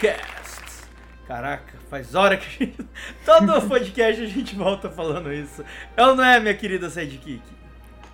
[0.00, 0.88] Podcast.
[1.28, 2.88] Caraca, faz hora que a gente...
[3.22, 5.62] todo podcast a gente volta falando isso.
[5.94, 7.42] É ou não é, minha querida sidekick?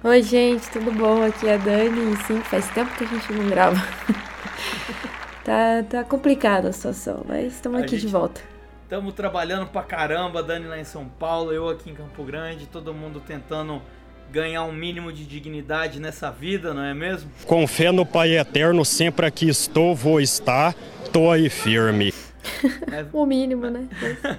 [0.02, 1.22] Oi, gente, tudo bom?
[1.22, 2.12] Aqui é a Dani.
[2.12, 3.76] E sim, faz tempo que a gente não grava.
[5.45, 8.40] tá, tá complicada a situação, mas estamos aqui de gente- volta.
[8.82, 12.92] Estamos trabalhando pra caramba, Dani lá em São Paulo, eu aqui em Campo Grande, todo
[12.92, 13.80] mundo tentando
[14.33, 17.30] ganhar um mínimo de dignidade nessa vida, não é mesmo?
[17.47, 20.75] Com fé no Pai Eterno, sempre aqui estou, vou estar,
[21.12, 22.12] tô aí firme.
[23.13, 23.88] O mínimo, né?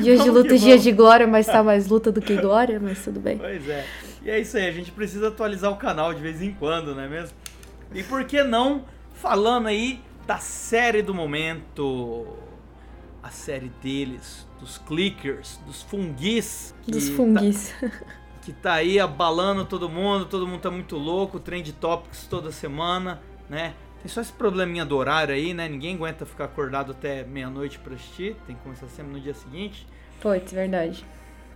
[0.00, 3.04] Dias de luta e dias de glória, mas tá mais luta do que glória, mas
[3.04, 3.36] tudo bem.
[3.36, 3.84] Pois é.
[4.24, 7.02] E é isso aí, a gente precisa atualizar o canal de vez em quando, não
[7.02, 7.36] é mesmo?
[7.94, 12.26] E por que não falando aí da série do momento?
[13.22, 16.74] A série deles, dos clickers, dos funguis.
[16.82, 17.74] que Dos tá- funguis.
[18.44, 23.20] que tá aí abalando todo mundo, todo mundo tá muito louco, trend topics toda semana,
[23.48, 23.74] né?
[24.02, 25.66] Tem só esse probleminha do horário aí, né?
[25.66, 29.86] Ninguém aguenta ficar acordado até meia-noite pra assistir, tem que começar sempre no dia seguinte.
[30.20, 31.04] Putz, verdade.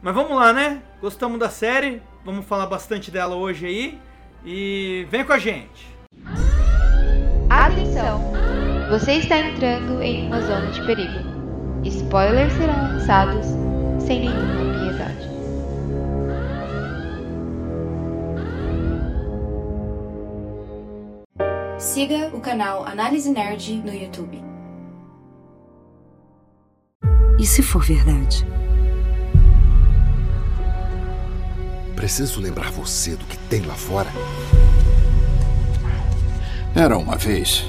[0.00, 0.82] Mas vamos lá, né?
[1.00, 3.98] Gostamos da série, vamos falar bastante dela hoje aí
[4.44, 5.86] e vem com a gente.
[7.50, 8.32] Atenção!
[8.90, 11.18] Você está entrando em uma zona de perigo.
[11.84, 13.46] Spoilers serão lançados
[14.06, 14.67] sem nenhuma
[21.78, 24.42] Siga o canal Análise Nerd no YouTube.
[27.38, 28.44] E se for verdade?
[31.94, 34.08] Preciso lembrar você do que tem lá fora.
[36.74, 37.64] Era uma vez.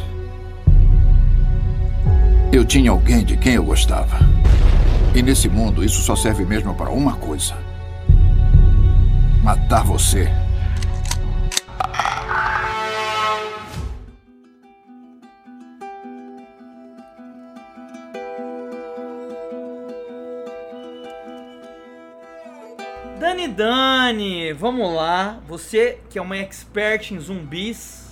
[2.52, 4.18] Eu tinha alguém de quem eu gostava.
[5.14, 7.56] E nesse mundo isso só serve mesmo para uma coisa:
[9.44, 10.28] matar você.
[23.60, 25.42] Dani vamos lá.
[25.46, 28.08] Você que é uma expert em zumbis,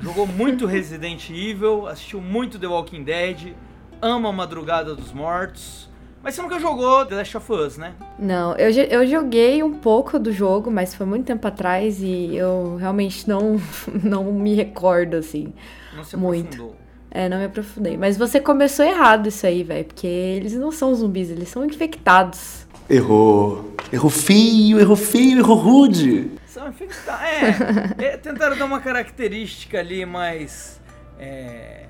[0.00, 3.52] jogou muito Resident Evil, assistiu muito The Walking Dead,
[4.00, 5.86] ama a Madrugada dos Mortos,
[6.22, 7.92] mas você nunca jogou The Last of Us, né?
[8.18, 12.76] Não, eu, eu joguei um pouco do jogo, mas foi muito tempo atrás e eu
[12.76, 13.60] realmente não,
[14.02, 15.52] não me recordo, assim.
[15.94, 16.74] Não se Muito.
[17.10, 17.98] É, não me aprofundei.
[17.98, 22.59] Mas você começou errado isso aí, velho, porque eles não são zumbis, eles são infectados.
[22.90, 23.74] Errou.
[23.92, 26.30] Errou feio, errou feio, errou rude.
[26.46, 27.22] São infectados.
[27.24, 30.80] É, é, tentaram dar uma característica ali mais
[31.18, 31.84] é,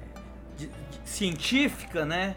[0.59, 0.73] de- de-
[1.05, 2.37] científica, né?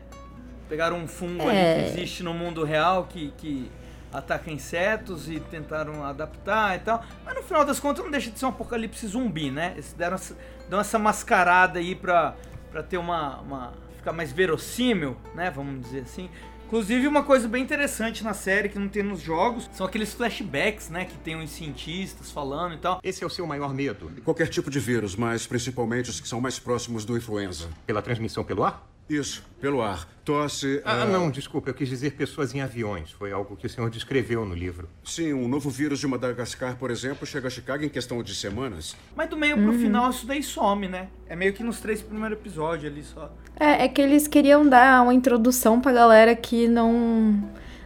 [0.70, 1.76] Pegaram um fungo ali É.
[1.84, 3.70] que existe no mundo real que, que
[4.12, 7.04] ataca insetos e tentaram adaptar e tal.
[7.26, 9.72] Mas no final das contas não deixa de ser um apocalipse zumbi, né?
[9.74, 10.38] Eles deram essa,
[10.70, 12.36] dão essa mascarada aí pra,
[12.72, 13.74] pra ter uma, uma.
[13.98, 15.52] ficar mais verossímil, né?
[15.52, 16.30] Vamos dizer assim.
[16.74, 20.90] Inclusive, uma coisa bem interessante na série que não tem nos jogos são aqueles flashbacks,
[20.90, 21.06] né?
[21.06, 23.00] Que tem uns cientistas falando e tal.
[23.04, 24.10] Esse é o seu maior medo?
[24.26, 27.70] Qualquer tipo de vírus, mas principalmente os que são mais próximos do influenza.
[27.86, 28.90] Pela transmissão pelo ar?
[29.08, 30.08] Isso, pelo ar.
[30.26, 30.82] Tosse.
[30.84, 33.12] Ah, ah, não, desculpa, eu quis dizer pessoas em aviões.
[33.12, 34.90] Foi algo que o senhor descreveu no livro.
[35.04, 38.96] Sim, um novo vírus de Madagascar, por exemplo, chega a Chicago em questão de semanas.
[39.16, 41.10] Mas do meio pro final isso daí some, né?
[41.28, 43.32] É meio que nos três primeiros episódios ali só.
[43.60, 47.40] É, é que eles queriam dar uma introdução pra galera que não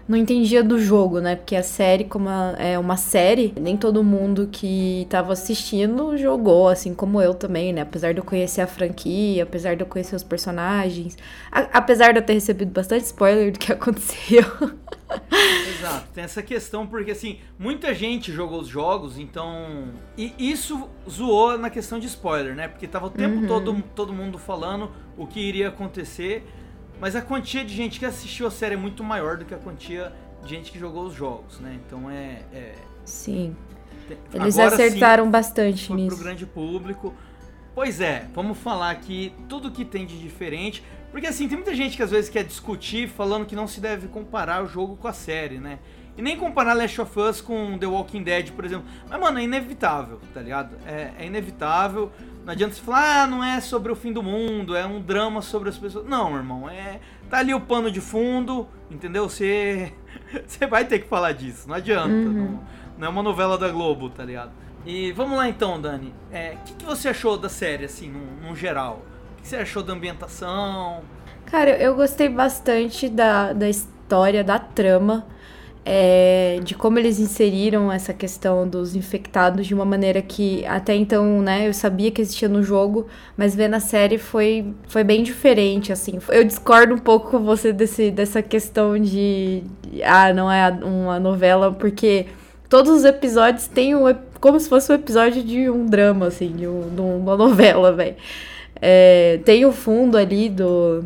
[0.08, 1.36] não entendia do jogo, né?
[1.36, 6.70] Porque a série, como a- é uma série, nem todo mundo que tava assistindo jogou,
[6.70, 7.82] assim como eu também, né?
[7.82, 11.18] Apesar de eu conhecer a franquia, apesar de eu conhecer os personagens,
[11.52, 14.46] a- apesar de eu ter recebido bastante spoiler do que aconteceu.
[15.80, 19.94] Exato, tem essa questão porque assim, muita gente jogou os jogos, então.
[20.18, 22.68] E isso zoou na questão de spoiler, né?
[22.68, 26.46] Porque tava o tempo todo, todo mundo falando o que iria acontecer,
[27.00, 29.58] mas a quantia de gente que assistiu a série é muito maior do que a
[29.58, 30.12] quantia
[30.44, 31.80] de gente que jogou os jogos, né?
[31.86, 32.42] Então é.
[32.54, 32.76] é-
[33.06, 33.56] Sim.
[34.34, 36.18] Eles agora sim, acertaram bastante foi pro nisso.
[36.24, 37.14] grande público.
[37.76, 40.84] Pois é, vamos falar aqui tudo que tem de diferente.
[41.12, 44.08] Porque assim, tem muita gente que às vezes quer discutir falando que não se deve
[44.08, 45.80] comparar o jogo com a série, né?
[46.18, 48.86] E nem comparar Last of Us com The Walking Dead, por exemplo.
[49.08, 50.76] Mas, mano, é inevitável, tá ligado?
[50.86, 52.12] É, é inevitável.
[52.44, 55.44] Não adianta você falar, ah, não é sobre o fim do mundo, é um drama
[55.44, 56.08] sobre as pessoas.
[56.08, 57.00] Não, irmão, é.
[57.30, 59.30] Tá ali o pano de fundo, entendeu?
[59.30, 59.94] Você.
[60.48, 62.10] Você vai ter que falar disso, não adianta.
[62.10, 62.34] Uhum.
[62.34, 62.64] Não,
[62.98, 64.52] não é uma novela da Globo, tá ligado?
[64.86, 66.14] E vamos lá então, Dani.
[66.32, 69.06] É, O que, que você achou da série, assim, num, num geral?
[69.48, 71.00] Que você achou da ambientação?
[71.46, 75.26] Cara, eu gostei bastante da, da história, da trama,
[75.86, 81.42] é, de como eles inseriram essa questão dos infectados de uma maneira que até então,
[81.42, 83.08] né, eu sabia que existia no jogo,
[83.38, 86.20] mas ver na série foi, foi bem diferente, assim.
[86.28, 89.64] Eu discordo um pouco com você desse, dessa questão de,
[90.04, 92.26] ah, não é uma novela, porque
[92.68, 96.68] todos os episódios têm um, como se fosse um episódio de um drama, assim, de,
[96.68, 98.18] um, de uma novela, velho.
[98.82, 101.06] É, tem o fundo ali do,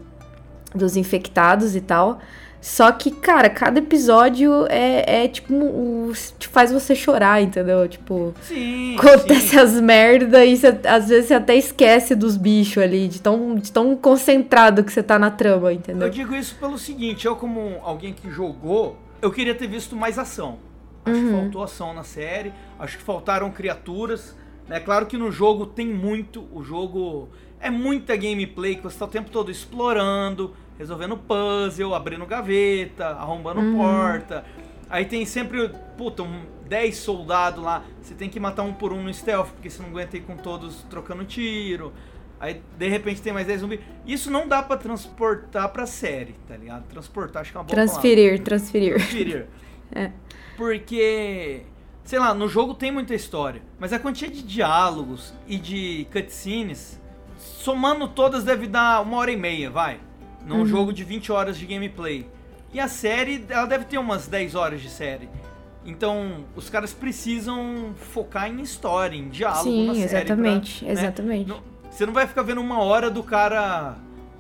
[0.74, 2.20] dos infectados e tal.
[2.62, 7.88] Só que, cara, cada episódio é, é tipo, te faz você chorar, entendeu?
[7.88, 9.58] Tipo, sim, acontece sim.
[9.58, 13.72] as merda e cê, às vezes você até esquece dos bichos ali, de tão, de
[13.72, 16.06] tão concentrado que você tá na trama, entendeu?
[16.08, 20.20] Eu digo isso pelo seguinte, eu como alguém que jogou, eu queria ter visto mais
[20.20, 20.60] ação.
[21.04, 21.26] Acho Uhum.
[21.26, 24.36] que faltou ação na série, acho que faltaram criaturas.
[24.70, 27.28] É claro que no jogo tem muito, o jogo
[27.62, 33.60] é muita gameplay que você tá o tempo todo explorando, resolvendo puzzle, abrindo gaveta, arrombando
[33.62, 33.78] Uhum.
[33.78, 34.44] porta.
[34.90, 39.04] Aí tem sempre, puta, um 10 soldados lá, você tem que matar um por um
[39.04, 41.94] no stealth, porque você não aguenta ir com todos trocando tiro.
[42.40, 43.80] Aí, de repente, tem mais 10 zumbis.
[44.06, 46.88] Isso não dá pra transportar pra série, tá ligado?
[46.88, 48.96] Transportar, acho que é uma boa Transferir, transferir.
[48.96, 49.48] Transferir.
[49.94, 50.10] É.
[50.56, 51.64] Porque,
[52.02, 57.01] sei lá, no jogo tem muita história, mas a quantia de diálogos e de cutscenes,
[57.62, 60.00] somando todas, deve dar uma hora e meia, vai.
[60.46, 60.66] Num Uhum.
[60.66, 62.28] jogo de 20 horas de gameplay.
[62.74, 65.30] E a série, ela deve ter umas 10 horas de série.
[65.86, 70.24] Então, os caras precisam focar em história, em diálogo na Sim, série.
[70.24, 70.94] exatamente, pra, né?
[70.94, 71.50] exatamente.
[71.50, 73.96] Não- Você não vai ficar vendo uma hora do cara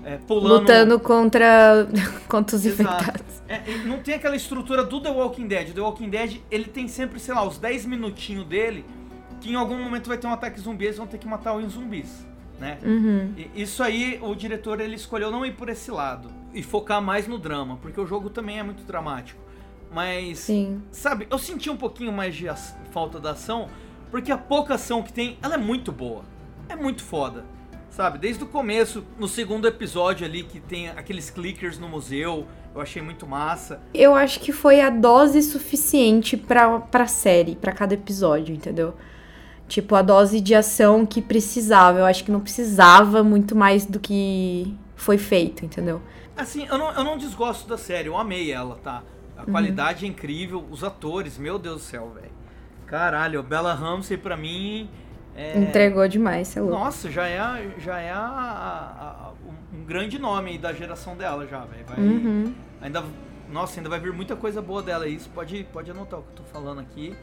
[0.05, 0.61] é, pulando.
[0.61, 1.87] Lutando contra,
[2.27, 2.81] contra os Exato.
[3.03, 3.41] infectados.
[3.49, 5.69] É, não tem aquela estrutura do The Walking Dead.
[5.69, 8.85] O The Walking Dead, ele tem sempre, sei lá, os 10 minutinhos dele,
[9.41, 11.73] que em algum momento vai ter um ataque zumbi, eles vão ter que matar os
[11.73, 12.25] zumbis,
[12.61, 12.77] né?
[12.83, 13.33] Uhum.
[13.35, 17.27] E Isso aí, o diretor, ele escolheu não ir por esse lado e focar mais
[17.27, 19.41] no drama, porque o jogo também é muito dramático.
[19.91, 20.81] Mas, Sim.
[20.91, 22.47] sabe, eu senti um pouquinho mais de
[22.91, 23.67] falta da ação,
[24.11, 26.23] porque a pouca ação que tem, ela é muito boa.
[26.69, 27.43] É muito foda.
[27.89, 32.79] Sabe, desde o começo, no segundo episódio ali, que tem aqueles clickers no museu, eu
[32.79, 33.81] achei muito massa.
[33.93, 38.95] Eu acho que foi a dose suficiente pra, pra série, pra cada episódio, entendeu?
[39.71, 41.99] Tipo, a dose de ação que precisava.
[41.99, 46.01] Eu acho que não precisava muito mais do que foi feito, entendeu?
[46.35, 49.01] Assim, eu não, eu não desgosto da série, eu amei ela, tá?
[49.37, 49.45] A Uhum.
[49.53, 52.33] qualidade é incrível, os atores, meu Deus do céu, velho.
[52.85, 54.89] Caralho, Bella Ramsey pra mim
[55.37, 55.57] é...
[55.57, 56.69] Entregou demais, sei lá.
[56.71, 61.47] Nossa, já é, já é a- a- a- um- grande nome aí da geração dela
[61.47, 61.85] já, velho.
[61.97, 62.53] Uhum.
[62.81, 63.01] Ainda,
[63.49, 66.35] nossa, ainda vai vir muita coisa boa dela isso pode, pode anotar o que eu
[66.35, 67.15] tô falando aqui.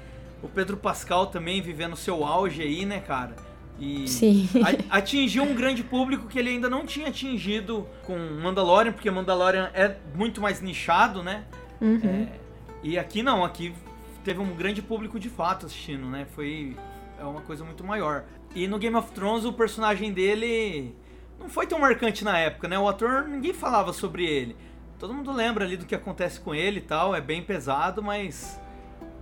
[0.43, 3.35] O Pedro Pascal também vivendo seu auge aí, né, cara?
[3.81, 4.49] E Sim.
[4.90, 9.96] atingiu um grande público que ele ainda não tinha atingido com Mandalorian, porque Mandalorian é
[10.14, 11.44] muito mais nichado, né?
[11.81, 12.00] Uhum.
[12.05, 12.29] É,
[12.82, 13.73] e aqui não, aqui
[14.25, 16.26] teve um grande público de fato assistindo, né?
[16.35, 16.76] Foi
[17.20, 18.25] é uma coisa muito maior.
[18.55, 20.94] E no Game of Thrones o personagem dele
[21.38, 22.78] não foi tão marcante na época, né?
[22.78, 24.57] O ator ninguém falava sobre ele.
[24.99, 28.61] Todo mundo lembra ali do que acontece com ele e tal, é bem pesado, mas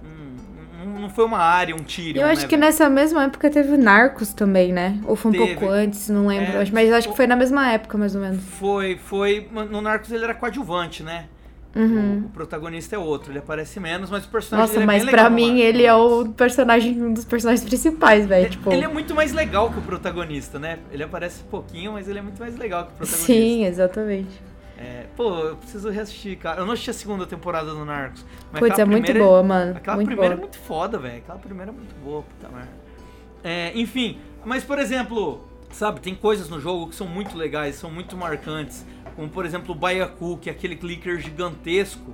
[0.03, 0.37] hum,
[0.87, 2.19] não, foi uma área, um tiro.
[2.19, 4.99] Eu acho que nessa mesma época teve Narcos também, né?
[5.05, 5.55] Ou foi um Teve.
[5.55, 6.57] pouco antes, não lembro.
[6.59, 8.43] É, mas acho o- que foi na mesma época, mais ou menos.
[8.45, 9.49] Foi, foi.
[9.71, 11.27] No Narcos ele era coadjuvante, né?
[11.75, 12.23] Uhum.
[12.25, 15.25] O protagonista é outro, ele aparece menos, mas o personagem Nossa, é mas bem pra
[15.25, 18.49] legal, mim ele é o personagem, um dos personagens principais, velho.
[18.49, 20.79] Tipo, Ele é muito mais legal que o protagonista, né?
[20.91, 23.27] Ele aparece pouquinho, mas ele é muito mais legal que o protagonista.
[23.31, 24.41] sim, exatamente.
[24.79, 26.61] É, pô, eu preciso reassistir, cara.
[26.61, 28.25] Eu não assisti a segunda temporada do Narcos.
[28.53, 29.77] Mas Putz, é muito primeira- boa, mano.
[29.77, 30.39] Aquela muito primeira boa.
[30.39, 31.17] é muito foda, velho.
[31.19, 32.71] Aquela primeira é muito boa, puta merda.
[33.43, 35.41] É, enfim, mas por exemplo,
[35.71, 38.85] sabe, tem coisas no jogo que são muito legais, são muito marcantes.
[39.15, 42.13] Como por exemplo o Baiacu, que é aquele clicker gigantesco.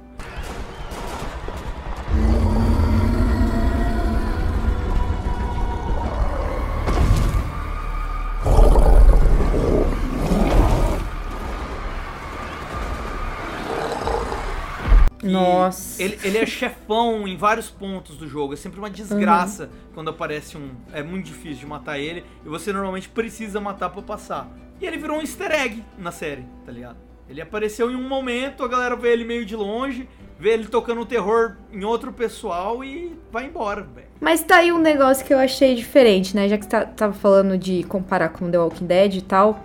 [15.32, 16.02] Nossa.
[16.02, 18.54] Ele, ele é chefão em vários pontos do jogo.
[18.54, 20.70] É sempre uma desgraça quando aparece um.
[20.92, 22.24] É muito difícil de matar ele.
[22.44, 24.48] E você normalmente precisa matar pra passar.
[24.80, 26.96] E ele virou um easter egg na série, tá ligado?
[27.28, 30.08] Ele apareceu em um momento, a galera vê ele meio de longe.
[30.38, 34.08] vê ele tocando terror em outro pessoal e vai embora, velho.
[34.20, 36.48] Mas tá aí um negócio que eu achei diferente, né?
[36.48, 39.64] Já que você tá, tava falando de comparar com The Walking Dead e tal.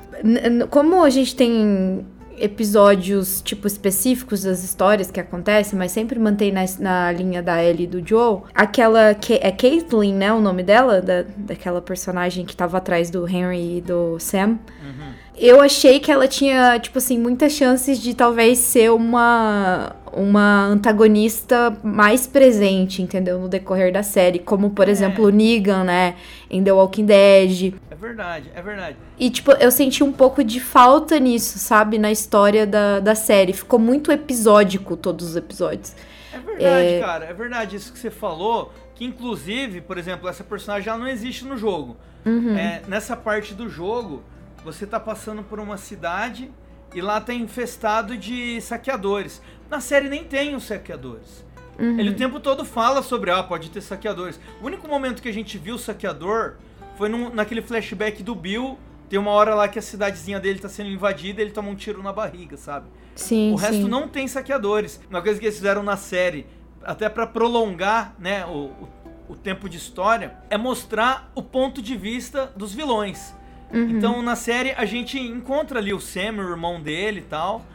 [0.70, 2.06] Como a gente tem
[2.38, 7.86] episódios, tipo, específicos das histórias que acontecem, mas sempre mantém na, na linha da Ellie
[7.86, 8.42] e do Joe.
[8.54, 9.16] Aquela.
[9.42, 10.32] É Caitlyn, né?
[10.32, 11.02] O nome dela?
[11.02, 14.60] Da, daquela personagem que tava atrás do Henry e do Sam.
[14.82, 15.14] Uhum.
[15.38, 21.78] Eu achei que ela tinha, tipo assim, muitas chances de talvez ser uma uma antagonista
[21.84, 23.40] mais presente, entendeu?
[23.40, 24.40] No decorrer da série.
[24.40, 24.92] Como, por é.
[24.92, 26.16] exemplo, o Negan, né?
[26.50, 27.76] Em The Walking Dead.
[27.92, 28.98] É verdade, é verdade.
[29.20, 32.00] E, tipo, eu senti um pouco de falta nisso, sabe?
[32.00, 33.54] Na história da, da série.
[33.54, 35.96] Ficou muito episódico todos os episódios.
[36.34, 37.00] É verdade, é...
[37.00, 37.26] cara.
[37.26, 38.74] É verdade isso que você falou.
[38.96, 41.96] Que, inclusive, por exemplo, essa personagem já não existe no jogo.
[42.26, 42.58] Uhum.
[42.58, 44.24] É, nessa parte do jogo,
[44.68, 46.52] você tá passando por uma cidade
[46.94, 49.42] e lá tá infestado de saqueadores.
[49.70, 51.46] Na série nem tem os saqueadores.
[51.80, 51.98] Uhum.
[51.98, 54.38] Ele o tempo todo fala sobre, ah, pode ter saqueadores.
[54.62, 56.56] O único momento que a gente viu o saqueador
[56.98, 58.78] foi num, naquele flashback do Bill.
[59.10, 61.76] Tem uma hora lá que a cidadezinha dele tá sendo invadida e ele toma um
[61.76, 62.88] tiro na barriga, sabe?
[63.16, 63.88] Sim, O resto sim.
[63.88, 65.00] não tem saqueadores.
[65.10, 66.46] Uma coisa que eles fizeram na série,
[66.84, 68.90] até para prolongar, né, o, o,
[69.30, 73.34] o, tempo de história, é mostrar o ponto de vista dos vilões.
[73.74, 73.90] Uhum.
[73.90, 77.66] Então, na série, a gente encontra ali o Sam, o irmão dele e tal.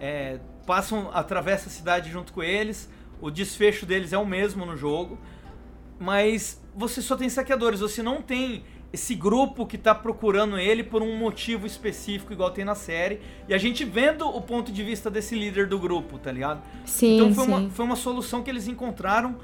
[0.00, 2.90] É, passam, atravessa a cidade junto com eles.
[3.20, 5.18] O desfecho deles é o mesmo no jogo.
[5.98, 11.00] Mas você só tem saqueadores, você não tem esse grupo que tá procurando ele por
[11.02, 13.20] um motivo específico, igual tem na série.
[13.48, 16.62] E a gente vendo o ponto de vista desse líder do grupo, tá ligado?
[16.84, 17.16] Sim.
[17.16, 17.50] Então foi, sim.
[17.50, 19.36] Uma, foi uma solução que eles encontraram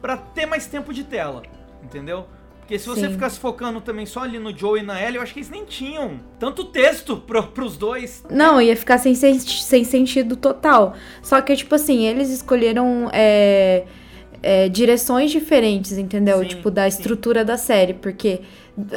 [0.00, 1.42] para ter mais tempo de tela,
[1.82, 2.26] entendeu?
[2.66, 3.12] Porque se você Sim.
[3.12, 5.64] ficasse focando também só ali no Joe e na Ellie, eu acho que eles nem
[5.64, 8.24] tinham tanto texto pro, pros dois.
[8.28, 10.96] Não, ia ficar sem, sem sentido total.
[11.22, 13.84] Só que, tipo assim, eles escolheram é,
[14.42, 16.40] é, direções diferentes, entendeu?
[16.40, 17.46] Sim, tipo, da estrutura sim.
[17.46, 17.94] da série.
[17.94, 18.40] Porque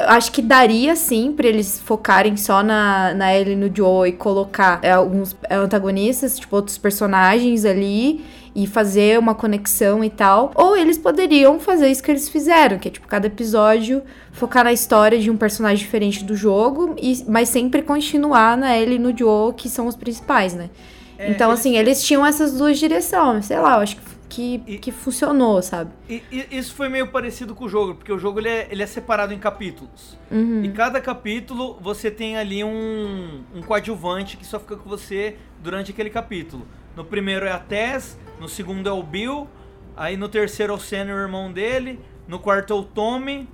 [0.07, 4.13] acho que daria sim pra eles focarem só na, na Ellie e no Joe e
[4.13, 8.25] colocar é, alguns antagonistas, tipo, outros personagens ali
[8.63, 10.51] e fazer uma conexão e tal.
[10.55, 14.73] Ou eles poderiam fazer isso que eles fizeram, que é tipo cada episódio focar na
[14.73, 19.17] história de um personagem diferente do jogo, e, mas sempre continuar na Ellie e no
[19.17, 20.69] Joe, que são os principais, né?
[21.17, 21.59] É, então, eles...
[21.59, 25.61] assim, eles tinham essas duas direções, sei lá, eu acho que que, e, que funcionou,
[25.61, 25.91] sabe?
[26.07, 28.83] E, e, isso foi meio parecido com o jogo, porque o jogo ele é, ele
[28.83, 30.17] é separado em capítulos.
[30.31, 30.63] Uhum.
[30.63, 35.91] E cada capítulo você tem ali um, um coadjuvante que só fica com você durante
[35.91, 36.65] aquele capítulo.
[36.95, 39.47] No primeiro é a Tess, no segundo é o Bill,
[39.95, 43.47] aí no terceiro é o Sam, o irmão dele, no quarto é o Tommy,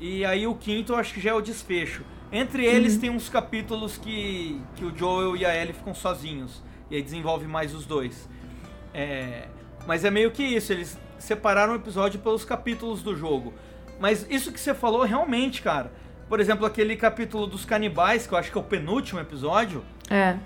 [0.00, 2.02] e aí o quinto eu acho que já é o desfecho.
[2.30, 3.00] Entre eles uhum.
[3.00, 7.46] tem uns capítulos que, que o Joel e a Ellie ficam sozinhos, e aí desenvolve
[7.46, 8.28] mais os dois.
[8.94, 9.48] É,
[9.86, 13.52] mas é meio que isso, eles separaram o episódio pelos capítulos do jogo.
[14.00, 15.92] Mas isso que você falou, realmente, cara.
[16.28, 19.84] Por exemplo, aquele capítulo dos canibais, que eu acho que é o penúltimo episódio.
[20.10, 20.36] É.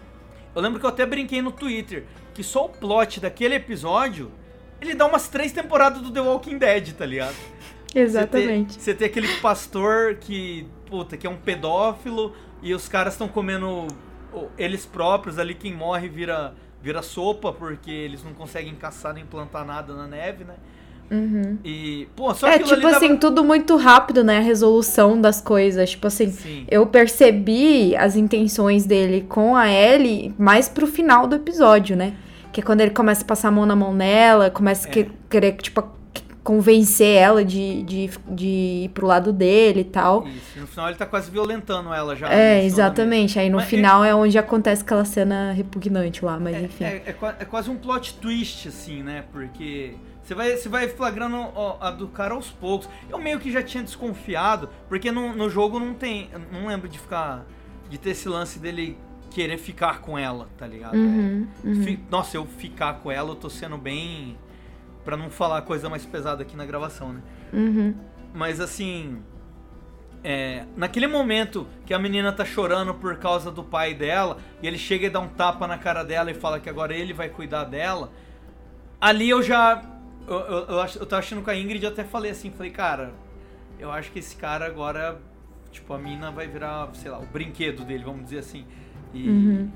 [0.57, 4.33] Eu lembro que eu até brinquei no Twitter que só o plot daquele episódio
[4.81, 7.37] ele dá umas três temporadas do The Walking Dead, tá ligado?
[7.95, 8.81] Exatamente.
[8.81, 13.87] Você tem, aquele pastor que, puta, que é um pedófilo e os caras estão comendo
[14.57, 19.65] eles próprios ali, quem morre vira, vira sopa porque eles não conseguem caçar nem plantar
[19.65, 20.57] nada na neve, né?
[21.11, 21.59] Uhum.
[21.65, 23.21] E, pô, só É, tipo assim, dava...
[23.21, 24.39] tudo muito rápido, né?
[24.39, 25.91] A resolução das coisas.
[25.91, 26.65] Tipo assim, Sim.
[26.69, 32.15] eu percebi as intenções dele com a Ellie mais pro final do episódio, né?
[32.53, 35.07] Que é quando ele começa a passar a mão na mão nela, começa a é.
[35.29, 35.83] querer, tipo,
[36.47, 38.47] convencer ela de, de, de
[38.85, 40.29] ir pro lado dele e tal.
[40.29, 42.33] Isso, no final ele tá quase violentando ela já.
[42.33, 43.37] É, exatamente.
[43.37, 44.11] Aí no mas final é...
[44.11, 44.15] é...
[44.15, 46.85] onde acontece aquela cena repugnante lá, mas é, enfim.
[46.85, 49.25] É, é, é, quase um plot twist, assim, né?
[49.33, 49.95] Porque
[50.26, 52.88] você vai, você vai flagrando ó, a do cara aos poucos.
[53.09, 56.28] Eu meio que já tinha desconfiado, porque no, no jogo não tem.
[56.50, 57.47] Não lembro de ficar.
[57.88, 58.99] De ter esse lance dele
[59.30, 60.97] querer ficar com ela, tá ligado?
[60.97, 61.85] Uhum, é, uhum.
[61.85, 64.37] Fi, nossa, eu ficar com ela, eu tô sendo bem.
[65.04, 67.23] Pra não falar coisa mais pesada aqui na gravação, né?
[67.52, 67.95] Uhum.
[68.35, 69.23] Mas assim.
[70.25, 74.76] É, naquele momento que a menina tá chorando por causa do pai dela, e ele
[74.76, 77.62] chega e dá um tapa na cara dela e fala que agora ele vai cuidar
[77.62, 78.11] dela,
[79.00, 79.96] ali eu já.
[80.26, 83.12] Eu, eu, eu, eu tava achando com a Ingrid até falei assim, falei, cara,
[83.78, 85.18] eu acho que esse cara agora,
[85.71, 88.64] tipo, a mina vai virar, sei lá, o brinquedo dele, vamos dizer assim.
[89.12, 89.71] E, uhum.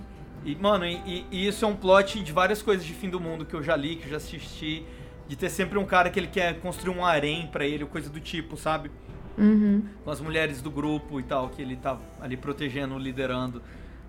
[0.44, 3.44] e mano, e, e, isso é um plot de várias coisas de fim do mundo
[3.44, 4.84] que eu já li, que eu já assisti.
[5.28, 8.18] De ter sempre um cara que ele quer construir um harém para ele, coisa do
[8.18, 8.90] tipo, sabe?
[9.38, 9.84] Uhum.
[10.04, 13.62] Com as mulheres do grupo e tal, que ele tá ali protegendo, liderando.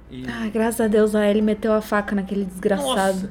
[0.09, 0.25] E...
[0.27, 3.21] Ah, graças a Deus a ele meteu a faca naquele desgraçado.
[3.21, 3.29] Nossa,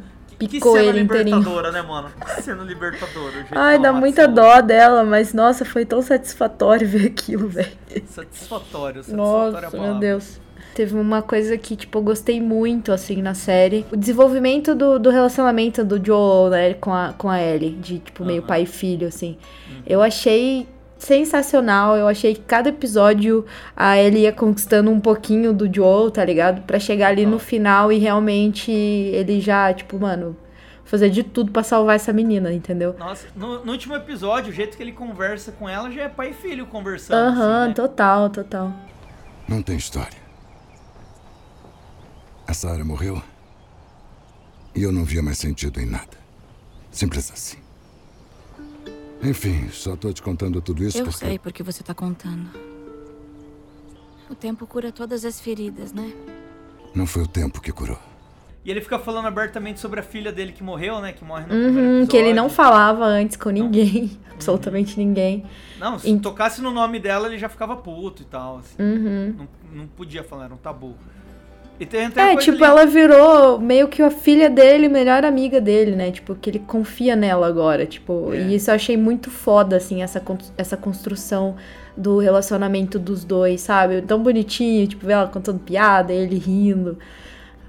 [0.48, 1.38] picou ele inteirinho.
[1.38, 2.10] libertadora, né, mano?
[2.24, 3.46] Que cena libertadora.
[3.52, 7.70] Ai, que dá muita dó dela, mas nossa, foi tão satisfatório ver aquilo, velho.
[8.06, 9.80] Satisfatório, satisfatório é Nossa, palavra.
[9.80, 10.40] meu Deus.
[10.74, 13.84] Teve uma coisa que, tipo, eu gostei muito, assim, na série.
[13.90, 17.72] O desenvolvimento do, do relacionamento do Joel, né, com a, com a Ellie.
[17.72, 19.36] De, tipo, meio pai e filho, assim.
[19.68, 19.82] Uhum.
[19.84, 20.68] Eu achei
[21.04, 21.96] sensacional.
[21.96, 23.44] Eu achei que cada episódio
[23.76, 26.62] a Ellie ia conquistando um pouquinho do Joel, tá ligado?
[26.62, 30.36] Pra chegar ali no final e realmente ele já, tipo, mano...
[30.82, 32.96] Fazer de tudo pra salvar essa menina, entendeu?
[32.98, 36.30] Nossa, no, no último episódio, o jeito que ele conversa com ela já é pai
[36.30, 37.16] e filho conversando.
[37.16, 37.74] Aham, assim, né?
[37.74, 38.72] total, total.
[39.46, 40.18] Não tem história.
[42.44, 43.22] A Sarah morreu.
[44.74, 46.18] E eu não via mais sentido em nada.
[46.90, 47.58] Simples assim.
[49.22, 51.18] Enfim, só tô te contando tudo isso Eu porque.
[51.18, 52.48] sei porque você tá contando.
[54.30, 56.12] O tempo cura todas as feridas, né?
[56.94, 57.98] Não foi o tempo que curou.
[58.64, 61.12] E ele fica falando abertamente sobre a filha dele que morreu, né?
[61.12, 62.08] Que morre no primeiro Uhum, episódio.
[62.08, 64.18] que ele não falava antes com ninguém.
[64.32, 65.44] Absolutamente ninguém.
[65.78, 68.58] Não, se tocasse no nome dela, ele já ficava puto e tal.
[68.58, 68.74] Assim.
[68.82, 69.34] Uhum.
[69.38, 69.48] Não,
[69.80, 70.94] não podia falar, era um tabu.
[71.80, 75.60] E tem, tem É, tipo, ali- ela virou meio que a filha dele, melhor amiga
[75.62, 76.10] dele, né?
[76.10, 78.36] Tipo, que ele confia nela agora, tipo, É.
[78.42, 80.22] e isso eu achei muito foda, assim, essa,
[80.58, 81.56] essa construção
[81.96, 84.02] do relacionamento dos dois, sabe?
[84.02, 86.98] Tão bonitinho, tipo, ver ela contando piada, ele rindo.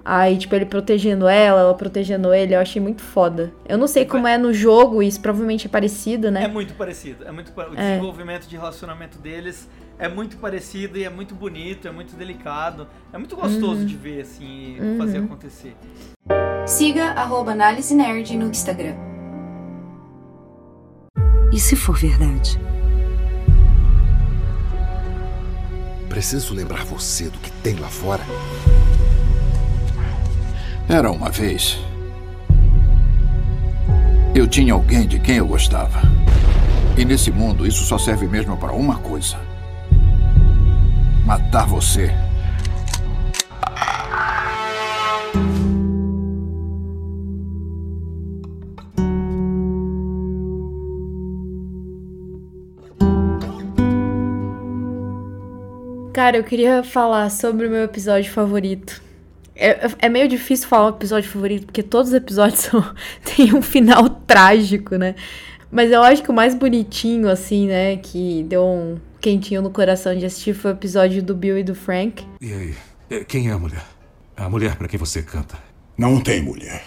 [0.03, 3.51] Aí, tipo, ele protegendo ela, ela protegendo ele, eu achei muito foda.
[3.69, 6.47] Eu não sei como é no jogo, isso provavelmente é parecido, É né?
[6.47, 7.23] muito parecido.
[7.25, 7.91] É muito O É.
[7.97, 9.69] desenvolvimento de relacionamento deles
[10.01, 12.87] é muito parecido e é muito bonito, é muito delicado.
[13.13, 13.85] É muito gostoso Uhum.
[13.85, 14.97] de ver, assim, e Uhum.
[14.97, 15.75] fazer acontecer.
[16.65, 18.95] Siga arroba Análise Nerd no Instagram.
[21.53, 22.59] E se for verdade?
[26.09, 28.23] Preciso lembrar você do que tem lá fora.
[30.89, 31.79] Era uma vez.
[34.33, 36.01] Eu tinha alguém de quem eu gostava.
[36.97, 39.37] E nesse mundo, isso só serve mesmo para uma coisa:
[41.25, 42.11] matar você.
[56.13, 59.01] Cara, eu queria falar sobre o meu episódio favorito.
[59.55, 62.83] É, é meio difícil falar o episódio favorito, porque todos os episódios são,
[63.23, 65.15] têm um final trágico, né?
[65.71, 70.17] Mas eu acho que o mais bonitinho, assim, né, que deu um quentinho no coração
[70.17, 72.25] de assistir foi o episódio do Bill e do Frank.
[72.41, 73.23] E aí?
[73.25, 73.85] Quem é a mulher?
[74.35, 75.57] A mulher para quem você canta.
[75.97, 76.83] Não tem mulher.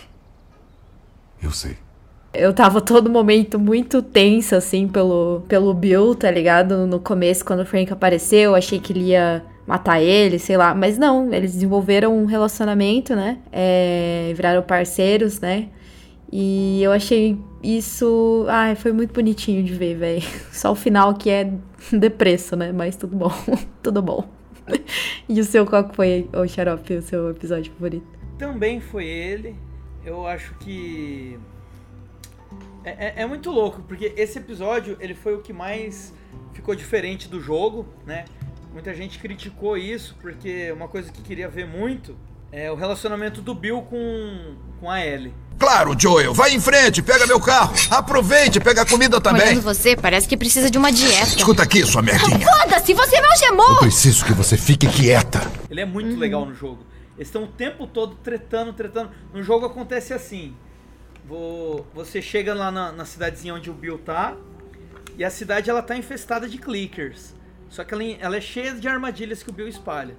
[1.43, 1.77] Eu sei.
[2.33, 6.85] Eu tava todo momento muito tensa, assim, pelo, pelo Bill, tá ligado?
[6.87, 10.75] No começo, quando o Frank apareceu, eu achei que ele ia matar ele, sei lá.
[10.75, 13.39] Mas não, eles desenvolveram um relacionamento, né?
[13.53, 15.69] É, viraram parceiros, né?
[16.37, 18.45] E eu achei isso.
[18.49, 20.23] Ai, foi muito bonitinho de ver, velho.
[20.51, 21.53] Só o final que é
[21.97, 22.73] depresso, né?
[22.73, 23.31] Mas tudo bom.
[23.81, 24.29] tudo bom.
[25.29, 28.05] e o seu, qual foi, o Xarope, o seu episódio favorito?
[28.37, 29.55] Também foi ele.
[30.05, 31.39] Eu acho que.
[32.83, 36.13] É, é- é muito louco, porque esse episódio ele foi o que mais
[36.53, 38.25] ficou diferente do jogo, né?
[38.73, 42.17] Muita gente criticou isso, porque uma coisa que queria ver muito
[42.57, 45.35] é o relacionamento do Bill com, com a Ellie.
[45.59, 47.73] Claro, Joel, vai em frente, pega meu carro.
[47.91, 49.43] Aproveite, pega a comida também.
[49.43, 51.37] Olhando você, parece que precisa de uma dieta.
[51.37, 52.41] Escuta aqui, sua merdinha.
[52.41, 53.79] Foda-se, você me algemou!
[53.79, 55.41] Preciso que você fique quieta.
[55.71, 56.85] Ele é muito legal no jogo.
[57.17, 59.11] Eles estão o tempo todo tretando, tretando.
[59.33, 60.55] No jogo acontece assim.
[61.25, 64.35] Vo- Você chega lá na, na cidadezinha onde o Bill tá.
[65.17, 67.33] E a cidade ela tá infestada de clickers.
[67.71, 70.17] Só que ela, ela é cheia de armadilhas que o Bill espalha.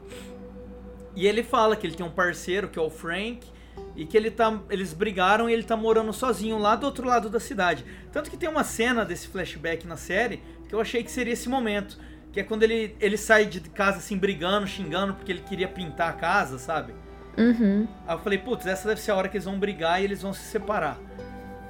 [1.15, 3.47] E ele fala que ele tem um parceiro, que é o Frank,
[3.95, 7.29] e que ele tá, eles brigaram e ele tá morando sozinho lá do outro lado
[7.29, 7.85] da cidade.
[8.11, 11.47] Tanto que tem uma cena desse flashback na série que eu achei que seria esse
[11.47, 11.97] momento.
[12.31, 16.09] Que é quando ele, ele sai de casa assim, brigando, xingando, porque ele queria pintar
[16.09, 16.93] a casa, sabe?
[17.37, 17.87] Uhum.
[18.05, 20.21] Aí eu falei, putz, essa deve ser a hora que eles vão brigar e eles
[20.21, 20.97] vão se separar.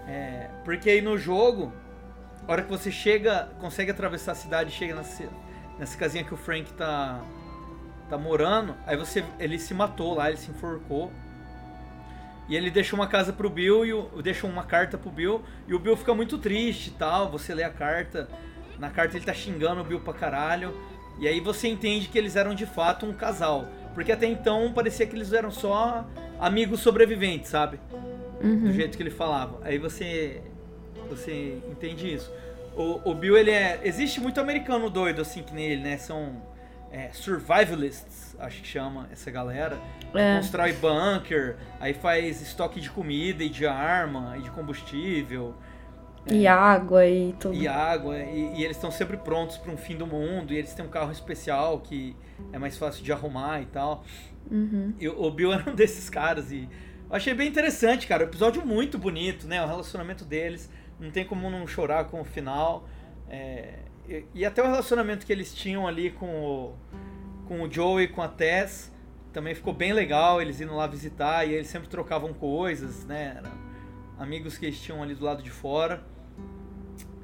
[0.08, 1.72] É, porque aí no jogo,
[2.48, 5.30] a hora que você chega, consegue atravessar a cidade e chega nessa,
[5.78, 7.24] nessa casinha que o Frank tá,
[8.10, 11.12] tá morando, aí você ele se matou lá, ele se enforcou.
[12.48, 15.42] E ele deixou uma casa pro Bill e o, deixou uma carta pro Bill.
[15.68, 17.32] E o Bill fica muito triste e tal.
[17.32, 18.30] Você lê a carta.
[18.78, 20.76] Na carta ele tá xingando o Bill pra caralho.
[21.20, 23.66] E aí você entende que eles eram de fato um casal.
[23.96, 26.06] Porque até então parecia que eles eram só
[26.40, 27.80] amigos sobreviventes, sabe?
[28.44, 28.66] Uhum.
[28.66, 29.60] Do jeito que ele falava.
[29.64, 30.42] Aí você.
[31.10, 32.32] Você entende isso.
[32.76, 33.80] O, o Bill, ele é.
[33.84, 35.98] Existe muito americano doido assim que nele, né?
[35.98, 36.42] São.
[36.96, 39.78] É, survivalists, acho que chama essa galera.
[40.14, 40.38] É.
[40.38, 45.54] Constrói bunker, aí faz estoque de comida e de arma e de combustível.
[46.26, 47.54] E água e tudo.
[47.54, 50.74] E água, e, e eles estão sempre prontos para um fim do mundo, e eles
[50.74, 52.16] têm um carro especial que
[52.54, 54.06] é mais fácil de arrumar e tal.
[54.50, 54.94] Uhum.
[54.98, 56.70] E o Bill era um desses caras, e
[57.10, 58.24] eu achei bem interessante, cara.
[58.24, 59.62] O episódio muito bonito, né?
[59.62, 62.88] O relacionamento deles, não tem como não chorar com o final.
[63.30, 66.76] É, e, e até o relacionamento que eles tinham ali com o,
[67.48, 68.92] com o Joey e com a Tess
[69.32, 70.42] também ficou bem legal.
[70.42, 73.36] Eles indo lá visitar e eles sempre trocavam coisas, né?
[73.38, 73.52] Eram
[74.18, 76.04] amigos que eles tinham ali do lado de fora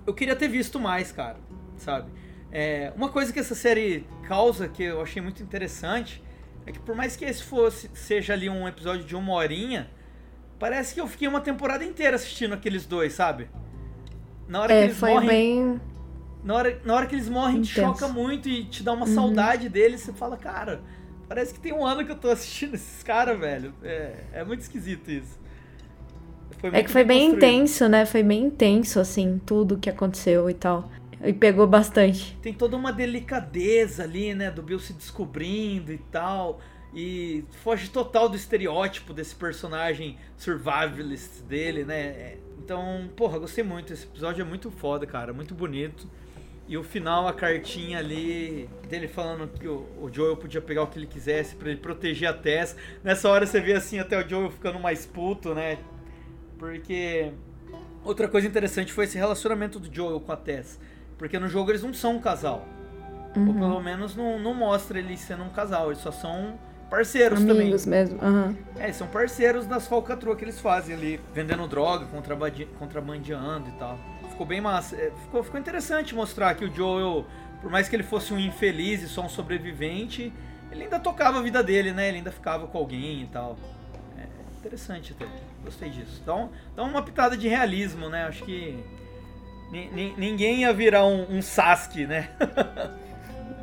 [0.05, 1.37] eu queria ter visto mais, cara,
[1.77, 2.11] sabe?
[2.51, 6.21] É, uma coisa que essa série causa que eu achei muito interessante
[6.65, 9.89] é que por mais que esse fosse seja ali um episódio de uma horinha,
[10.59, 13.49] parece que eu fiquei uma temporada inteira assistindo aqueles dois, sabe?
[14.47, 15.81] Na hora é, que eles foi morrem, bem
[16.43, 17.73] na hora, na hora que eles morrem, Intenso.
[17.73, 19.13] te choca muito e te dá uma uhum.
[19.13, 20.01] saudade deles.
[20.01, 20.81] Você fala, cara,
[21.27, 23.73] parece que tem um ano que eu tô assistindo esses caras, velho.
[23.83, 25.41] É, é muito esquisito isso
[26.71, 27.53] é que foi bem construído.
[27.53, 28.05] intenso, né?
[28.05, 30.89] Foi bem intenso, assim, tudo que aconteceu e tal.
[31.23, 32.37] E pegou bastante.
[32.41, 34.51] Tem toda uma delicadeza ali, né?
[34.51, 36.59] Do Bill se descobrindo e tal.
[36.93, 42.37] E foge total do estereótipo desse personagem survivalist dele, né?
[42.59, 43.93] Então, porra, gostei muito.
[43.93, 45.31] Esse episódio é muito foda, cara.
[45.31, 46.07] Muito bonito.
[46.71, 50.87] E o final, a cartinha ali dele falando que o, o Joel podia pegar o
[50.87, 52.77] que ele quisesse para ele proteger a Tess.
[53.03, 55.79] Nessa hora você vê assim até o Joel ficando mais puto, né?
[56.57, 57.33] Porque
[58.05, 60.79] outra coisa interessante foi esse relacionamento do Joel com a Tess.
[61.17, 62.65] Porque no jogo eles não são um casal.
[63.35, 63.49] Uhum.
[63.49, 65.87] Ou pelo menos não, não mostra eles sendo um casal.
[65.87, 66.57] Eles só são
[66.89, 67.67] parceiros Amigos também.
[67.67, 68.19] Amigos mesmo.
[68.23, 68.55] Uhum.
[68.77, 71.19] É, eles são parceiros nas falcatruas que eles fazem ali.
[71.33, 72.05] Vendendo droga,
[72.79, 73.99] contrabandeando e tal.
[74.41, 74.95] Ficou bem massa.
[74.95, 77.27] É, ficou, ficou interessante mostrar que o Joel,
[77.61, 80.33] por mais que ele fosse um infeliz e só um sobrevivente,
[80.71, 82.07] ele ainda tocava a vida dele, né?
[82.07, 83.55] Ele ainda ficava com alguém e tal.
[84.17, 84.25] É
[84.57, 85.27] interessante até.
[85.63, 86.19] Gostei disso.
[86.23, 88.23] Então, então uma pitada de realismo, né?
[88.23, 88.83] Acho que
[90.17, 92.29] ninguém ia virar um, um Sasuke, né?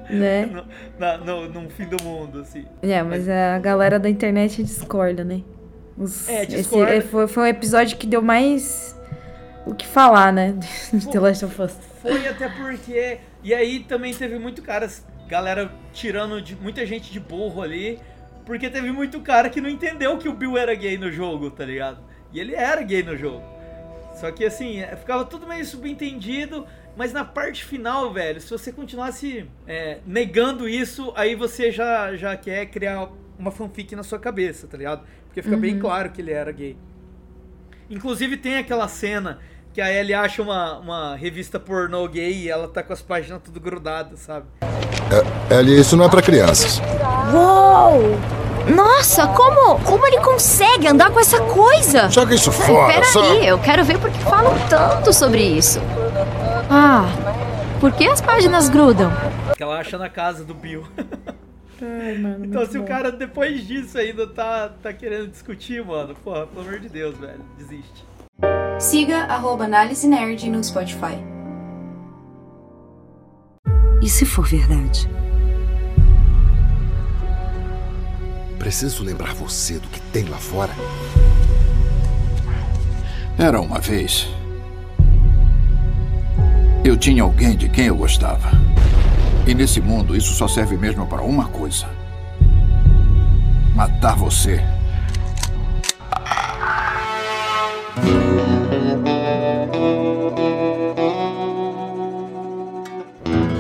[0.09, 0.47] Né?
[0.47, 0.64] no,
[0.99, 2.64] na, no, no, fim do mundo, assim.
[2.81, 5.43] É, mas a galera da internet discorda, né?
[5.99, 6.97] Os, é, discorda.
[6.97, 8.99] Esse, foi, foi um episódio que deu mais
[9.68, 10.54] o que falar, né?
[10.92, 11.76] De The Last of Us.
[12.02, 13.18] Foi até porque.
[13.42, 18.00] E aí também teve muito caras, galera tirando de, muita gente de burro ali
[18.48, 21.66] porque teve muito cara que não entendeu que o Bill era gay no jogo, tá
[21.66, 21.98] ligado?
[22.33, 23.44] E ele era gay no jogo.
[24.14, 28.72] Só que assim, é, ficava tudo meio subentendido, mas na parte final, velho, se você
[28.72, 34.66] continuasse é, negando isso, aí você já, já quer criar uma fanfic na sua cabeça,
[34.66, 35.07] tá ligado?
[35.26, 35.61] Porque fica uhum.
[35.61, 36.74] bem claro que ele era gay.
[37.90, 39.40] Inclusive tem aquela cena
[39.72, 43.40] que a Ellie acha uma, uma revista pornô gay e ela tá com as páginas
[43.44, 44.46] tudo grudadas, sabe?
[45.50, 46.81] É, Ellie, isso não é para crianças.
[47.33, 48.18] Uou!
[48.74, 52.11] Nossa, como, como ele consegue andar com essa coisa?
[52.11, 53.24] Joga isso fora, Peraí, só...
[53.37, 55.81] eu quero ver porque falam tanto sobre isso.
[56.68, 57.07] Ah,
[57.81, 59.11] por que as páginas grudam?
[59.57, 60.85] Que ela acha na casa do Bill.
[61.81, 62.85] Ai, mano, então, se bom.
[62.85, 67.16] o cara depois disso ainda tá, tá querendo discutir, mano, porra, pelo amor de Deus,
[67.16, 68.04] velho, desiste.
[68.79, 71.19] Siga arroba Análise Nerd no Spotify.
[74.01, 75.11] E se for verdade?
[78.57, 80.73] Preciso lembrar você do que tem lá fora.
[83.37, 84.29] Era uma vez.
[86.85, 88.51] Eu tinha alguém de quem eu gostava.
[89.45, 91.88] E nesse mundo, isso só serve mesmo para uma coisa:
[93.75, 94.62] matar você.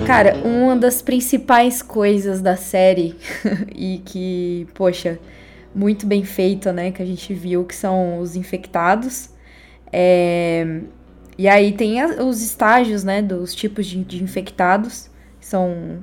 [0.08, 3.14] Cara, uma das principais coisas da série
[3.76, 5.18] e que, poxa,
[5.74, 6.90] muito bem feita, né?
[6.90, 9.28] Que a gente viu que são os infectados.
[9.92, 10.80] É...
[11.36, 13.20] E aí tem a, os estágios, né?
[13.20, 15.10] Dos tipos de, de, infectados.
[15.38, 15.98] São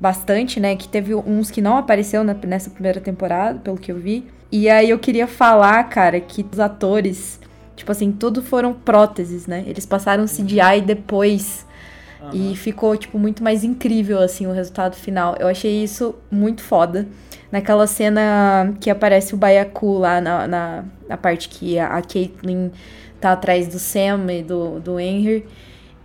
[0.00, 0.74] bastante, né?
[0.74, 4.24] Que teve uns que não apareceu na, nessa primeira temporada, pelo que eu vi.
[4.50, 7.38] E aí eu queria falar, cara, que os atores,
[7.76, 9.64] tipo assim, tudo foram próteses, né?
[9.66, 11.66] Eles passaram CGI depois
[12.32, 12.52] Uhum.
[12.52, 15.36] E ficou, tipo, muito mais incrível, assim, o resultado final.
[15.38, 17.06] Eu achei isso muito foda.
[17.50, 22.70] Naquela cena que aparece o Baiacu lá na, na, na parte que a, a Caitlyn
[23.20, 25.46] tá atrás do Sam e do, do Henry.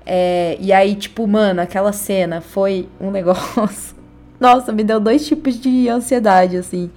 [0.05, 3.95] É, e aí, tipo, mano, aquela cena foi um negócio.
[4.39, 6.89] Nossa, me deu dois tipos de ansiedade, assim.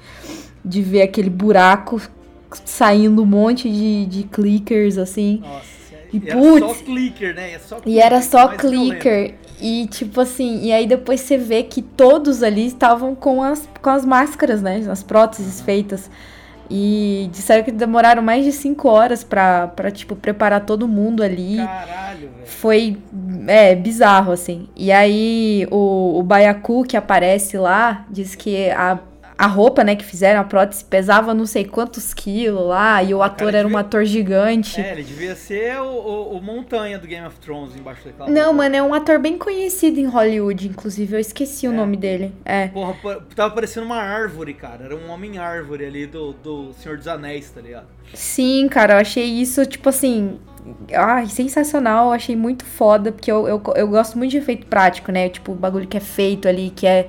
[0.64, 2.00] De ver aquele buraco
[2.64, 5.40] saindo um monte de, de clickers, assim.
[5.42, 5.81] Nossa.
[6.12, 7.52] E, e putz, era só clicker, né?
[7.52, 9.34] É só clicker, e era só clicker.
[9.60, 13.90] E tipo assim, e aí depois você vê que todos ali estavam com as, com
[13.90, 14.84] as máscaras, né?
[14.90, 16.10] As próteses feitas.
[16.74, 21.58] E disseram que demoraram mais de 5 horas pra, pra, tipo, preparar todo mundo ali.
[21.58, 22.46] Caralho, velho.
[22.46, 22.96] Foi,
[23.46, 24.68] é, bizarro, assim.
[24.74, 28.98] E aí, o, o Baiacu que aparece lá, diz que a
[29.42, 33.20] a roupa, né, que fizeram, a prótese, pesava não sei quantos quilos lá, e o
[33.20, 33.76] ator era devia...
[33.76, 34.80] um ator gigante.
[34.80, 38.52] É, ele devia ser o, o, o, Montanha do Game of Thrones embaixo daquela Não,
[38.52, 41.68] mano, é um ator bem conhecido em Hollywood, inclusive, eu esqueci é.
[41.68, 42.32] o nome dele.
[42.44, 42.68] É.
[42.68, 42.94] Porra,
[43.34, 47.50] tava parecendo uma árvore, cara, era um homem árvore ali do, do Senhor dos Anéis,
[47.50, 47.86] tá ligado?
[48.14, 50.38] Sim, cara, eu achei isso, tipo assim,
[50.94, 55.10] Ai, sensacional, eu achei muito foda, porque eu, eu, eu gosto muito de efeito prático,
[55.10, 55.28] né?
[55.28, 57.08] Tipo, o bagulho que é feito ali, que é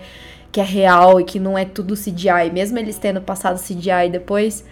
[0.53, 2.51] que é real e que não é tudo CGI.
[2.53, 4.63] Mesmo eles tendo passado CGI depois,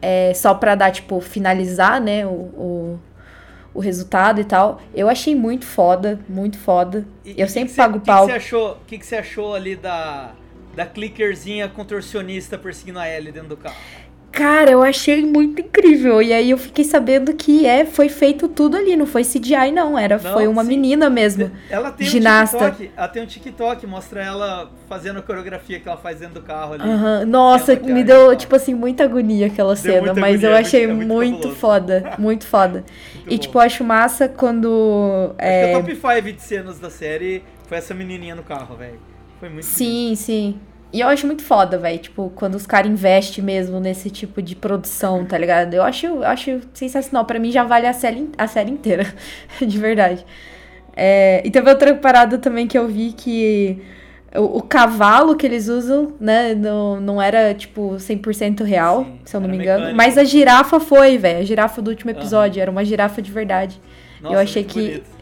[0.00, 3.00] é, só pra dar, tipo, finalizar, né, o, o,
[3.74, 4.80] o, resultado e tal.
[4.94, 7.04] Eu achei muito foda, muito foda.
[7.24, 8.26] E, eu sempre que pago que pau.
[8.26, 10.34] O que, que, você achou ali da,
[10.76, 13.76] da clickerzinha contorcionista perseguindo a Ellie dentro do carro?
[14.34, 16.20] Cara, eu achei muito incrível.
[16.20, 19.96] E aí eu fiquei sabendo que é, foi feito tudo ali, não foi CGI, não.
[19.96, 20.70] Era, não, foi uma sim.
[20.70, 21.52] menina mesmo.
[21.70, 22.56] Ela tem ginasta.
[22.56, 22.90] um TikTok.
[22.96, 26.74] Ela tem um TikTok, mostra ela fazendo a coreografia que ela faz dentro do carro
[26.74, 26.82] ali.
[26.82, 27.26] Uhum.
[27.26, 30.86] Nossa, me deu, tipo assim, muita agonia aquela deu cena, mas agonia, eu achei é
[30.88, 32.14] muito, muito, foda.
[32.24, 32.84] Muito foda.
[33.14, 33.38] Muito e, bom.
[33.38, 35.34] tipo, eu acho massa quando.
[35.38, 35.72] Acho é...
[35.72, 38.98] que o top 5 de cenas da série foi essa menininha no carro, velho.
[39.38, 40.58] Foi muito Sim, sim.
[40.94, 41.98] E eu acho muito foda, velho.
[41.98, 45.74] Tipo, quando os caras investem mesmo nesse tipo de produção, tá ligado?
[45.74, 47.24] Eu acho, eu acho sensacional.
[47.24, 49.04] Pra mim já vale a série, a série inteira.
[49.60, 50.24] de verdade.
[50.96, 53.82] É, e teve outra parada também que eu vi que
[54.36, 59.36] o, o cavalo que eles usam, né, não, não era, tipo, 100% real, Sim, se
[59.36, 59.86] eu não me engano.
[59.86, 59.96] Mecânico.
[59.96, 61.40] Mas a girafa foi, velho.
[61.40, 62.58] A girafa do último episódio.
[62.58, 62.62] Uhum.
[62.62, 63.80] Era uma girafa de verdade.
[64.22, 64.80] Nossa, eu achei que.
[64.80, 65.14] Bonito.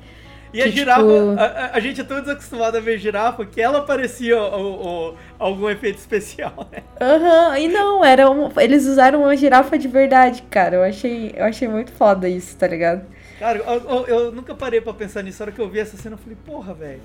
[0.53, 1.35] E a girafa, tipo...
[1.39, 5.69] a, a, gente é tão desacostumado a ver girafa que ela parecia o, o, algum
[5.69, 6.83] efeito especial, né?
[7.01, 10.77] Aham, uhum, e não, era um, eles usaram uma girafa de verdade, cara.
[10.77, 13.05] Eu achei, eu achei muito foda isso, tá ligado?
[13.39, 15.41] Cara, eu, eu, eu nunca parei pra pensar nisso.
[15.41, 17.01] Na hora que eu vi essa cena, eu falei, porra, velho.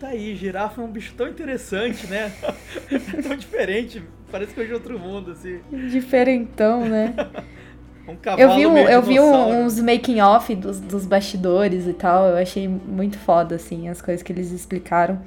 [0.00, 2.32] Tá aí, girafa é um bicho tão interessante, né?
[2.90, 5.60] é tão diferente, parece coisa de outro mundo, assim.
[5.70, 7.14] Diferentão, né?
[8.08, 11.92] Um cavalo eu vi, um, eu vi um, uns making off dos, dos bastidores e
[11.92, 12.26] tal.
[12.26, 15.20] Eu achei muito foda, assim, as coisas que eles explicaram.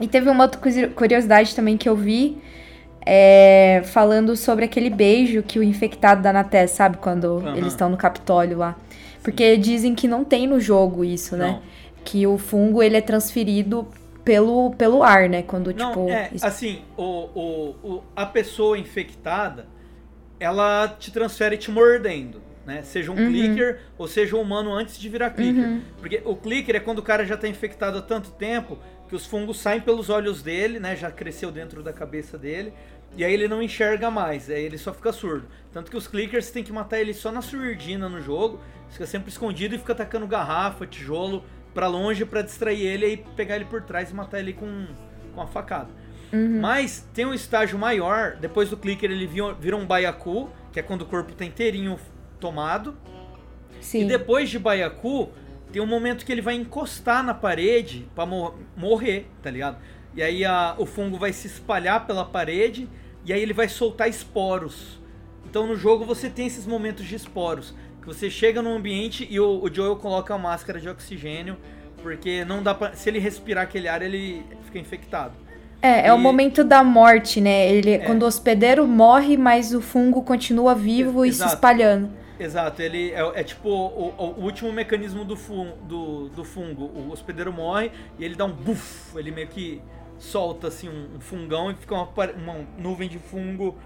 [0.00, 0.60] E teve uma outra
[0.94, 2.38] curiosidade também que eu vi.
[3.04, 6.98] É, falando sobre aquele beijo que o infectado dá na testa, sabe?
[6.98, 7.56] Quando uhum.
[7.56, 8.76] eles estão no Capitólio lá.
[9.22, 11.52] Porque dizem que não tem no jogo isso, né?
[11.52, 11.62] Não.
[12.04, 13.88] Que o fungo ele é transferido
[14.24, 15.42] pelo, pelo ar, né?
[15.42, 16.10] Quando, não, tipo.
[16.10, 19.66] É, assim, o, o, o, a pessoa infectada
[20.38, 22.40] ela te transfere te mordendo.
[22.66, 22.82] Né?
[22.82, 23.28] Seja um uhum.
[23.28, 25.64] clicker ou seja um humano antes de virar clicker.
[25.64, 25.80] Uhum.
[25.98, 28.78] Porque o clicker é quando o cara já está infectado há tanto tempo
[29.10, 30.94] que os fungos saem pelos olhos dele, né?
[30.94, 32.72] Já cresceu dentro da cabeça dele.
[33.16, 35.48] E aí ele não enxerga mais, aí ele só fica surdo.
[35.72, 38.60] Tanto que os clickers tem que matar ele só na surdina no jogo.
[38.88, 41.44] Fica sempre escondido e fica atacando garrafa, tijolo
[41.74, 44.86] para longe para distrair ele e pegar ele por trás e matar ele com,
[45.34, 45.90] com a facada.
[46.32, 46.60] Uhum.
[46.60, 51.02] Mas tem um estágio maior, depois do clicker ele vira um baiacu, que é quando
[51.02, 51.98] o corpo tá inteirinho
[52.38, 52.96] tomado.
[53.80, 54.02] Sim.
[54.02, 55.30] E depois de baiacu,
[55.72, 59.78] tem um momento que ele vai encostar na parede para mor morrer, tá ligado?
[60.14, 62.88] E aí a, o fungo vai se espalhar pela parede
[63.24, 65.00] e aí ele vai soltar esporos.
[65.48, 69.38] Então no jogo você tem esses momentos de esporos, que você chega no ambiente e
[69.38, 71.56] o, o Joel coloca a máscara de oxigênio,
[72.02, 75.34] porque não dá pra, se ele respirar aquele ar ele fica infectado.
[75.82, 77.72] É, é o momento da morte, né?
[77.72, 77.98] Ele, é.
[77.98, 82.10] Quando o hospedeiro morre, mas o fungo continua vivo e se espalhando.
[82.40, 86.84] Exato, ele é, é tipo o, o, último mecanismo do, fun, do, do, fungo.
[86.84, 89.82] O hospedeiro morre e ele dá um buff, ele meio que
[90.18, 93.76] solta assim um, um fungão e fica uma, uma, nuvem de fungo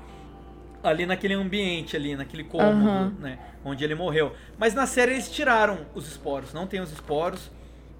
[0.85, 3.15] ali naquele ambiente ali, naquele cômodo, uhum.
[3.19, 4.33] né, onde ele morreu.
[4.57, 7.51] Mas na série eles tiraram os esporos, não tem os esporos.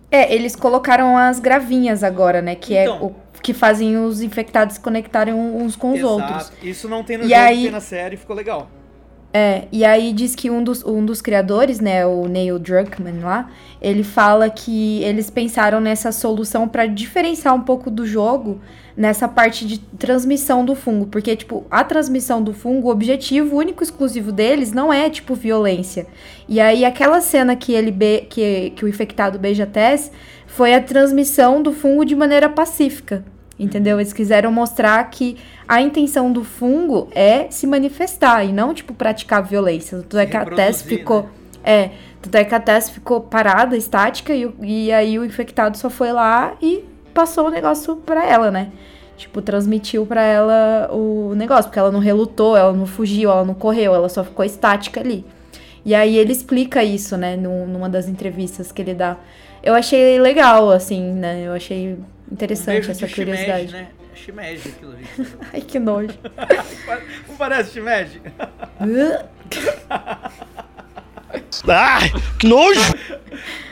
[0.09, 2.55] É, eles colocaram as gravinhas agora, né?
[2.55, 6.13] Que é então, é o que fazem os infectados se conectarem uns com os exato.
[6.13, 6.53] outros.
[6.63, 8.69] Isso não tem no e jogo, aí, tem na série, ficou legal.
[9.37, 13.51] É, e aí diz que um dos, um dos criadores, né, o Neil Druckmann lá,
[13.83, 18.61] ele fala que eles pensaram nessa solução para diferenciar um pouco do jogo
[18.97, 23.83] nessa parte de transmissão do fungo, porque tipo, a transmissão do fungo, o objetivo único
[23.83, 26.07] exclusivo deles não é tipo violência.
[26.49, 27.93] E aí aquela cena que ele
[28.31, 30.13] que, que o infectado beija Tess
[30.47, 33.25] foi a transmissão do fungo de maneira pacífica.
[33.59, 34.01] Entendeu?
[34.01, 35.37] Eles quiseram mostrar que
[35.69, 39.99] a intenção do fungo é se manifestar e não, tipo, praticar violência.
[39.99, 41.23] Tanto é que a Tess ficou.
[41.23, 41.29] Né?
[41.63, 41.91] É,
[42.25, 46.11] Tanto é que a Tess ficou parada, estática, e, e aí o infectado só foi
[46.11, 48.73] lá e passou o negócio pra ela, né?
[49.15, 53.53] Tipo, transmitiu pra ela o negócio, porque ela não relutou, ela não fugiu, ela não
[53.53, 55.23] correu, ela só ficou estática ali.
[55.85, 59.19] E aí ele explica isso, né, numa das entrevistas que ele dá.
[59.63, 61.43] Eu achei legal, assim, né?
[61.47, 61.99] Eu achei
[62.31, 63.69] interessante um essa curiosidade.
[63.69, 63.89] Shimeji, né?
[64.15, 65.07] Shimeji aquilo ali.
[65.53, 66.19] Ai, que nojo.
[67.29, 68.23] não parece Shimeji?
[71.69, 71.99] ah,
[72.39, 72.81] que nojo!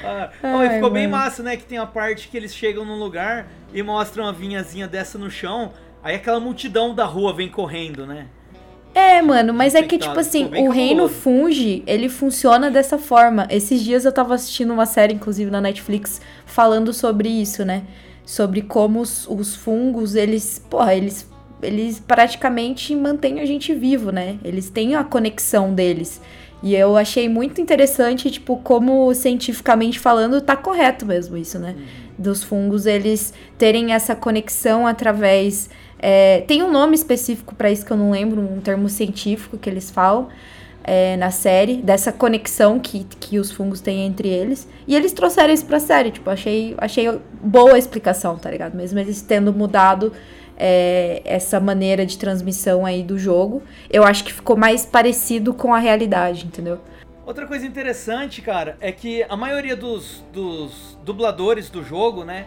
[0.04, 0.90] Ah, Ai, ficou mano.
[0.90, 1.56] bem massa, né?
[1.56, 5.30] Que tem a parte que eles chegam num lugar e mostram uma vinhazinha dessa no
[5.30, 5.72] chão.
[6.02, 8.26] Aí aquela multidão da rua vem correndo, né?
[8.94, 13.46] É, mano, mas é que, tipo assim, o reino funge, ele funciona dessa forma.
[13.48, 17.84] Esses dias eu tava assistindo uma série, inclusive, na Netflix, falando sobre isso, né?
[18.24, 21.28] Sobre como os, os fungos, eles, porra, eles,
[21.62, 24.38] eles praticamente mantêm a gente vivo, né?
[24.44, 26.20] Eles têm a conexão deles.
[26.62, 31.74] E eu achei muito interessante, tipo, como cientificamente falando, tá correto mesmo isso, né?
[31.76, 31.84] Uhum.
[32.16, 35.68] Dos fungos, eles terem essa conexão através
[36.02, 39.70] é, tem um nome específico para isso que eu não lembro, um termo científico que
[39.70, 40.28] eles falam
[40.84, 44.68] é, na série, dessa conexão que, que os fungos têm entre eles.
[44.86, 47.06] E eles trouxeram isso pra série, tipo, achei, achei
[47.42, 48.74] boa a explicação, tá ligado?
[48.74, 50.12] Mesmo eles tendo mudado
[50.56, 55.74] é, essa maneira de transmissão aí do jogo, eu acho que ficou mais parecido com
[55.74, 56.80] a realidade, entendeu?
[57.24, 62.46] Outra coisa interessante, cara, é que a maioria dos, dos dubladores do jogo, né,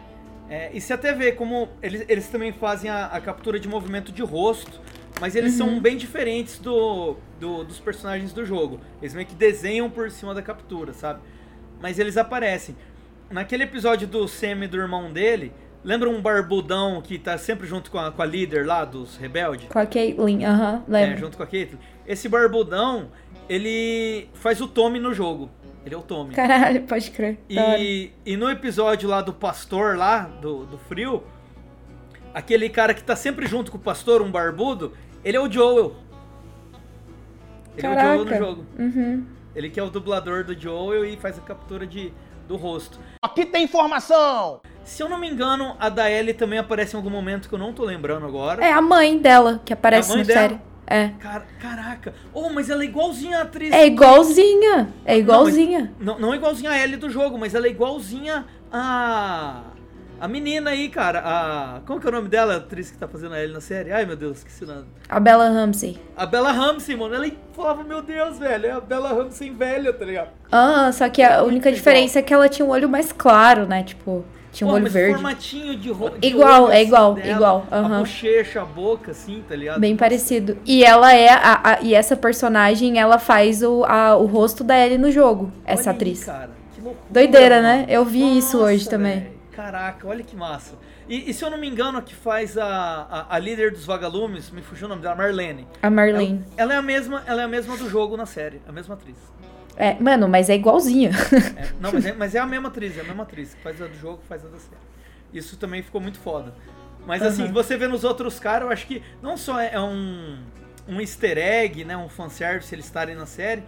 [0.50, 4.12] é, e se até vê como eles, eles também fazem a, a, captura de movimento
[4.12, 4.80] de rosto,
[5.20, 5.70] mas eles uhum.
[5.70, 8.80] são bem diferentes do, do, dos personagens do jogo.
[9.02, 11.22] Eles meio que desenham por cima da captura, sabe?
[11.82, 12.76] Mas eles aparecem.
[13.30, 15.52] Naquele episódio do Sam e do irmão dele,
[15.84, 19.68] lembra um barbudão que tá sempre junto com a, com a líder lá dos rebeldes?
[19.70, 21.16] Com a Caitlyn, aham, uh -huh, lembra.
[21.16, 21.80] É, junto com a Caitlyn.
[22.06, 23.10] Esse barbudão,
[23.48, 25.50] ele faz o Tommy no jogo.
[25.86, 26.34] Ele é o Tommy.
[26.34, 27.38] Caralho, pode crer.
[27.48, 31.24] E, e no episódio lá do pastor, lá, do, do frio,
[32.34, 34.94] aquele cara que tá sempre junto com o pastor, um barbudo,
[35.26, 35.96] ele é o Joel.
[37.74, 38.02] Ele Caraca.
[38.02, 38.66] é o Joel no jogo.
[38.78, 39.26] Uhum.
[39.56, 42.14] Ele que é o dublador do Joel e faz a captura de,
[42.48, 43.00] do rosto.
[43.22, 44.62] Aqui tem informação!
[44.84, 47.60] Se eu não me engano, a da Ellie também aparece em algum momento que eu
[47.60, 48.64] não tô lembrando agora.
[48.64, 50.40] É a mãe dela que aparece é na dela.
[50.40, 50.60] série.
[50.88, 51.10] É.
[51.20, 52.14] Car caraca.
[52.32, 53.74] Oh, mas ela é igualzinha a atriz.
[53.74, 54.90] É igualzinha.
[55.04, 55.92] É igualzinha.
[56.00, 59.64] Não, não, não é igualzinha a Ellie do jogo, mas ela é igualzinha a.
[60.20, 61.80] A menina aí, cara, a.
[61.86, 63.92] Como que é o nome dela, a atriz que tá fazendo a Ellie na série?
[63.92, 64.86] Ai, meu Deus, esqueci o nome.
[65.10, 66.00] A Bella Ramsey.
[66.16, 67.14] A Bella Ramsey, mano.
[67.16, 70.30] Ela falava, meu Deus, velho, é a Bella Ramsey velha, tá ligado?
[70.52, 73.84] Ah, só que a única diferença é que ela tinha um olho mais claro, né?
[73.84, 74.24] Tipo.
[74.54, 75.16] Tinha um Pô, olho verde.
[75.16, 77.68] formatinho de, ro de Igual, é igual, dela, igual.
[77.70, 79.82] A bochecha, a boca, assim, tá ligado?
[79.82, 80.58] Bem parecido.
[80.66, 81.28] E ela é.
[81.28, 85.52] A, a, e essa personagem, ela faz o, a, o rosto da Ellie no jogo,
[85.66, 86.22] essa olha atriz.
[86.22, 87.68] Aí, cara, que loucura, Doideira, mano.
[87.68, 87.86] né?
[87.90, 89.35] Eu vi Nossa, isso hoje também.
[89.56, 90.76] Caraca, olha que massa.
[91.08, 93.86] E, e, se eu não me engano, a que faz a, a, a, líder dos
[93.86, 95.66] vagalumes, me fugiu o nome dela, Marlene.
[95.82, 96.44] A Marlene.
[96.58, 98.96] Ela, ela, é a mesma, ela é a mesma do jogo na série, a mesma
[98.96, 99.16] atriz.
[99.78, 101.12] É, mano, mas é igualzinha.
[101.58, 103.56] É, não, mas é, mas é a mesma atriz, é a mesma atriz.
[103.64, 104.82] Faz a do jogo, faz a da série.
[105.34, 106.54] Isso também ficou muito foda.
[107.06, 107.28] Mas uhum.
[107.28, 110.38] assim, você vê nos outros caras, eu acho que não só é um,
[110.88, 113.64] um easter egg, né, um fanservice eles estarem na série,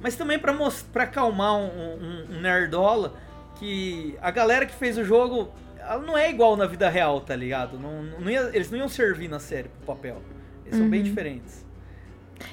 [0.00, 0.54] mas também pra,
[0.92, 3.14] pra acalmar um, um, um, nerdola
[3.62, 7.36] que a galera que fez o jogo, ela não é igual na vida real, tá
[7.36, 7.78] ligado?
[7.78, 10.20] Não, não ia, eles não iam servir na série pro papel.
[10.64, 10.80] Eles uhum.
[10.80, 11.06] são bem uhum.
[11.06, 11.64] diferentes.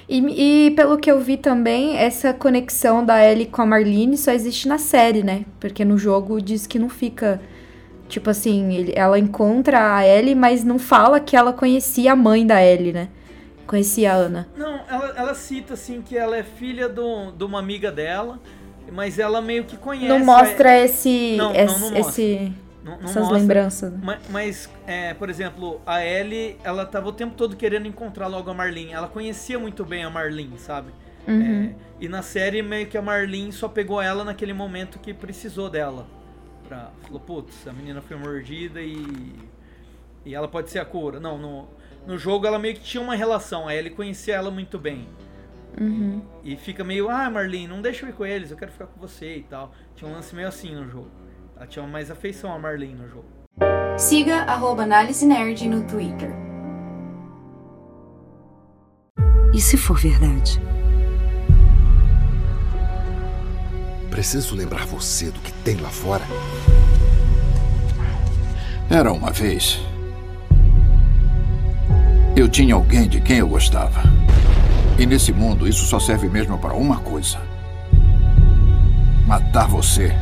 [0.08, 4.30] E, e, pelo que eu vi também, essa conexão da Ellie com a Marlene só
[4.30, 5.44] existe na série, né?
[5.58, 7.40] Porque no jogo diz que não fica
[8.10, 12.44] Tipo assim, ele, ela encontra a Ellie, mas não fala que ela conhecia a mãe
[12.44, 13.08] da Ellie, né?
[13.68, 14.48] Conhecia a Ana.
[14.56, 18.40] Não, ela, ela cita assim que ela é filha de uma amiga dela,
[18.92, 20.08] mas ela meio que conhece.
[20.08, 20.78] Não mostra a...
[20.80, 21.36] esse.
[21.36, 23.38] Não, esse, não, não esse não, não essas mostra.
[23.38, 23.92] lembranças.
[24.02, 28.50] Mas, mas é, por exemplo, a Ellie, ela tava o tempo todo querendo encontrar logo
[28.50, 28.92] a Marlene.
[28.92, 30.90] Ela conhecia muito bem a Marlene, sabe?
[31.28, 31.64] Uhum.
[31.64, 35.68] É, e na série, meio que a Marlene só pegou ela naquele momento que precisou
[35.68, 36.06] dela
[36.70, 36.90] pra.
[37.02, 39.34] Falou, putz, a menina foi mordida e.
[40.24, 41.18] E ela pode ser a cura.
[41.18, 41.68] Não, no,
[42.06, 45.08] no jogo ela meio que tinha uma relação, aí ele conhecia ela muito bem.
[45.78, 46.22] Uhum.
[46.42, 48.86] E, e, fica meio, ah, Marlene, não deixa eu ir com eles, eu quero ficar
[48.86, 49.72] com você e tal.
[49.94, 51.10] Tinha um lance meio assim no jogo.
[51.56, 53.26] Ela tinha mais afeição a Marlene no jogo.
[53.98, 56.30] Siga arroba análise nerd no Twitter.
[59.52, 60.60] E se for verdade?
[64.10, 66.24] Preciso lembrar você do que tem lá fora.
[68.88, 69.80] Era uma vez.
[72.36, 74.19] Eu tinha alguém de quem eu gostava.
[75.00, 77.38] E nesse mundo, isso só serve mesmo para uma coisa:
[79.26, 80.12] matar você.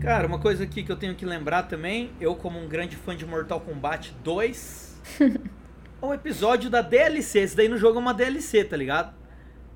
[0.00, 3.16] Cara, uma coisa aqui que eu tenho que lembrar também, eu como um grande fã
[3.16, 7.40] de Mortal Kombat 2, é um episódio da DLC.
[7.40, 9.14] Esse daí no jogo é uma DLC, tá ligado?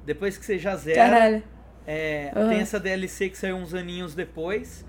[0.04, 1.42] Depois que você já zera, Caralho.
[1.86, 2.48] é, Uhum.
[2.50, 4.84] tem essa DLC que saiu uns aninhos depois,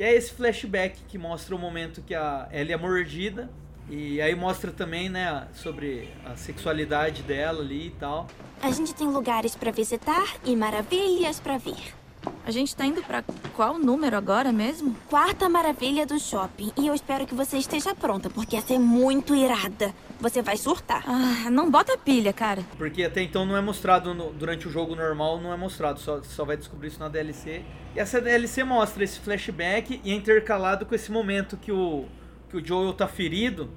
[0.00, 3.50] que é esse flashback que mostra o momento que a Ellie é mordida.
[3.90, 8.26] E aí mostra também, né, sobre a sexualidade dela ali e tal.
[8.62, 11.99] A gente tem lugares pra visitar e maravilhas pra ver.
[12.46, 13.22] A gente tá indo pra
[13.54, 14.96] qual número agora mesmo?
[15.08, 16.72] Quarta maravilha do shopping.
[16.76, 19.94] E eu espero que você esteja pronta, porque essa é muito irada.
[20.20, 21.04] Você vai surtar.
[21.06, 22.62] Ah, não bota pilha, cara.
[22.76, 26.22] Porque até então não é mostrado no- durante o jogo normal, não é mostrado, só,
[26.22, 27.62] só vai descobrir isso na DLC.
[27.94, 32.06] E essa DLC mostra esse flashback e é intercalado com esse momento que o,
[32.48, 33.70] que o Joel tá ferido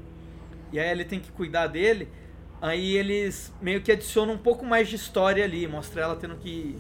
[0.72, 2.08] e aí ele tem que cuidar dele.
[2.62, 6.76] Aí eles meio que adicionam um pouco mais de história ali, mostra ela tendo que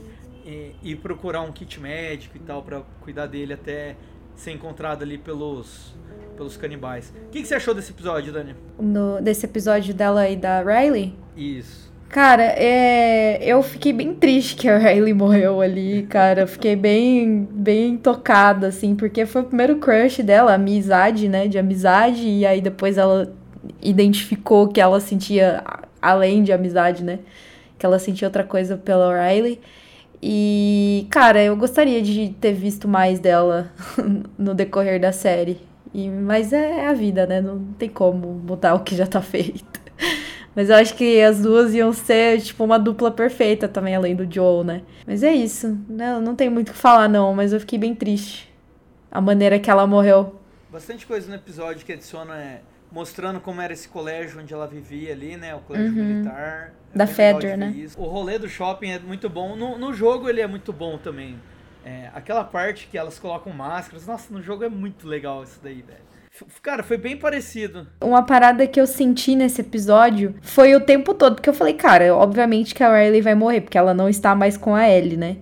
[0.45, 3.95] eh, ir procurar um kit médico e tal pra cuidar dele até
[4.35, 5.93] ser encontrado ali pelos
[6.35, 7.13] pelos canibais.
[7.27, 8.55] O que, que você achou desse episódio, Dani?
[8.79, 11.15] No, desse episódio dela e da Riley.
[11.37, 11.93] Isso.
[12.09, 16.45] Cara, é, eu fiquei bem triste que a Riley morreu ali, cara.
[16.45, 21.47] Fiquei bem, bem tocada, assim, porque foi o primeiro crush dela, amizade, né?
[21.47, 23.33] De amizade, e aí depois ela
[23.81, 25.63] identificou que ela sentia,
[25.99, 27.17] além de amizade, né?
[27.79, 29.59] Que ela sentia outra coisa pela Riley.
[30.25, 33.69] E, cara, eu gostaria de ter visto mais dela
[34.39, 35.59] no decorrer da série.
[35.93, 37.41] E, mas é a vida, né?
[37.41, 39.81] Não tem como mudar o que já tá feito.
[40.55, 44.31] Mas eu acho que as duas iam ser, tipo, uma dupla perfeita também, além do
[44.31, 44.83] Joel, né?
[45.05, 45.75] Mas é isso.
[45.89, 48.53] Não, não tem muito o que falar, não, mas eu fiquei bem triste.
[49.11, 50.39] A maneira que ela morreu.
[50.71, 52.61] Bastante coisa no episódio que adiciona é,
[52.91, 55.55] mostrando como era esse colégio onde ela vivia ali, né?
[55.55, 56.05] O colégio Uhum.
[56.05, 56.71] militar.
[56.95, 57.73] Da Fedra, né?
[57.97, 59.55] O rolê do shopping é muito bom.
[59.55, 61.39] No, no jogo ele é muito bom também.
[61.85, 64.07] É, aquela parte que elas colocam máscaras.
[64.07, 66.13] Nossa, no jogo é muito legal isso daí, velho.
[66.63, 67.87] Cara, foi bem parecido.
[68.01, 72.15] Uma parada que eu senti nesse episódio foi o tempo todo, porque eu falei, cara,
[72.15, 75.37] obviamente que a Riley vai morrer, porque ela não está mais com a Ellie, né?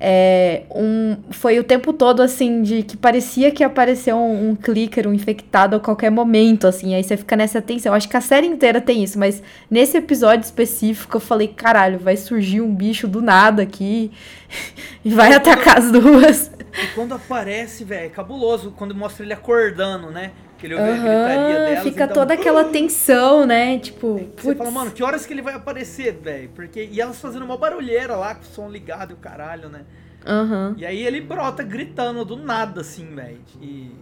[0.00, 4.54] É, um, foi o tempo todo, assim, de que parecia que ia aparecer um, um
[4.54, 7.92] clicker, um infectado a qualquer momento, assim, aí você fica nessa tensão.
[7.92, 12.16] Acho que a série inteira tem isso, mas nesse episódio específico eu falei, caralho, vai
[12.16, 14.12] surgir um bicho do nada aqui
[15.04, 16.50] e vai atacar as duas.
[16.80, 18.72] E quando aparece, velho, é cabuloso.
[18.76, 20.30] Quando mostra ele acordando, né?
[20.58, 21.82] Que ele ouve a Aham, gritaria delas.
[21.84, 23.78] fica e um- toda aquela tensão, né?
[23.78, 24.58] Tipo, Você putz.
[24.58, 26.50] fala, mano, que horas que ele vai aparecer, velho?
[26.54, 29.82] Porque E elas fazendo uma barulheira lá, com o som ligado e o caralho, né?
[30.26, 30.74] Aham.
[30.76, 33.38] E aí ele brota gritando do nada, assim, velho.
[33.62, 33.92] E...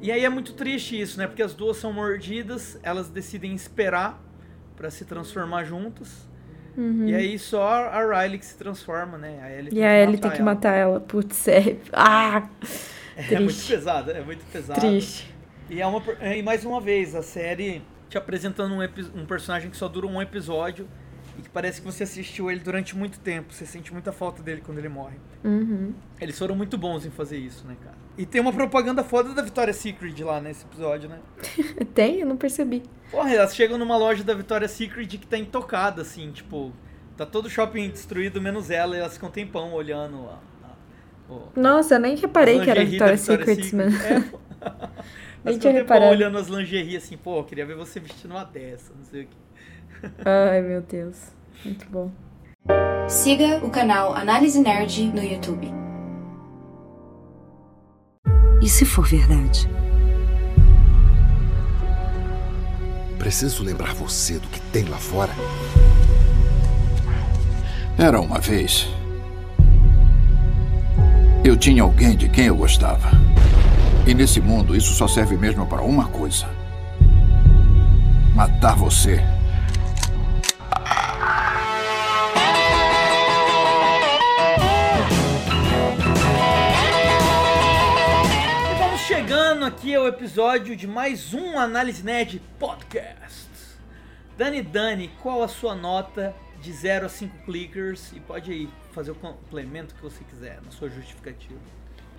[0.00, 1.26] e aí é muito triste isso, né?
[1.26, 4.18] Porque as duas são mordidas, elas decidem esperar
[4.76, 6.26] pra se transformar juntas.
[6.76, 7.06] Uhum.
[7.08, 9.38] E aí só a Riley que se transforma, né?
[9.42, 10.44] A Ellie E a Ellie tem que ela.
[10.44, 11.00] matar ela.
[11.00, 11.76] Putz, é.
[11.92, 12.48] Ah!
[13.16, 13.72] É muito Triste.
[13.72, 14.78] pesado, é muito pesado.
[14.80, 15.34] Triste.
[15.68, 16.02] E, é uma,
[16.34, 20.22] e mais uma vez, a série te apresentando um, um personagem que só dura um
[20.22, 20.86] episódio
[21.38, 23.52] e que parece que você assistiu ele durante muito tempo.
[23.52, 25.16] Você sente muita falta dele quando ele morre.
[25.44, 25.92] Uhum.
[26.20, 27.96] Eles foram muito bons em fazer isso, né, cara?
[28.16, 31.18] E tem uma propaganda foda da Victoria's Secret lá nesse episódio, né?
[31.94, 32.20] Tem?
[32.20, 32.82] Eu não percebi.
[33.10, 36.72] Porra, elas chegam numa loja da Victoria's Secret que tá intocada, assim, tipo...
[37.16, 40.38] Tá todo o shopping destruído, menos ela, e elas ficam um tempão olhando a,
[41.58, 43.74] Nossa, eu nem reparei que era Victoria's Secrets, Secret.
[43.74, 43.96] mano.
[44.04, 44.86] É,
[45.54, 46.10] tempão reparado.
[46.10, 49.26] olhando as lingerie assim, pô, eu queria ver você vestindo uma dessa, não sei o
[49.26, 49.36] que.
[50.24, 51.32] Ai, meu Deus.
[51.64, 52.10] Muito bom.
[53.08, 55.72] Siga o canal Análise Nerd no YouTube.
[58.60, 59.68] E se for verdade?
[63.18, 65.32] Preciso lembrar você do que tem lá fora.
[67.98, 68.88] Era uma vez.
[71.44, 73.08] Eu tinha alguém de quem eu gostava.
[74.06, 76.48] E nesse mundo, isso só serve mesmo para uma coisa:
[78.36, 79.20] matar você.
[88.70, 93.48] E vamos chegando aqui ao episódio de mais um Análise Nerd Podcast.
[94.38, 96.32] Dani Dani, qual a sua nota
[96.62, 98.12] de 0 a 5 clickers?
[98.12, 101.58] E pode aí fazer o complemento que você quiser na sua justificativa.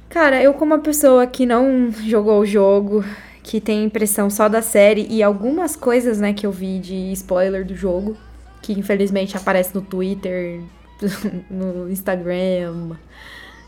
[0.09, 3.03] Cara, eu como uma pessoa que não jogou o jogo,
[3.43, 7.65] que tem impressão só da série e algumas coisas, né, que eu vi de spoiler
[7.65, 8.17] do jogo,
[8.61, 10.61] que infelizmente aparece no Twitter,
[11.49, 12.95] no Instagram,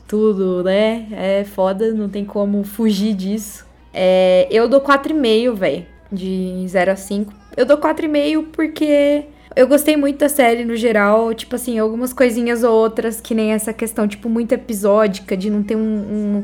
[0.07, 1.07] tudo, né?
[1.11, 3.65] É foda, não tem como fugir disso.
[3.93, 5.85] É, eu dou 4,5, velho.
[6.11, 7.33] de 0 a 5.
[7.55, 9.25] Eu dou 4,5 porque
[9.59, 11.33] eu gostei muito da série no geral.
[11.33, 15.61] Tipo assim, algumas coisinhas ou outras, que nem essa questão, tipo, muito episódica, de não
[15.61, 16.43] ter um, um,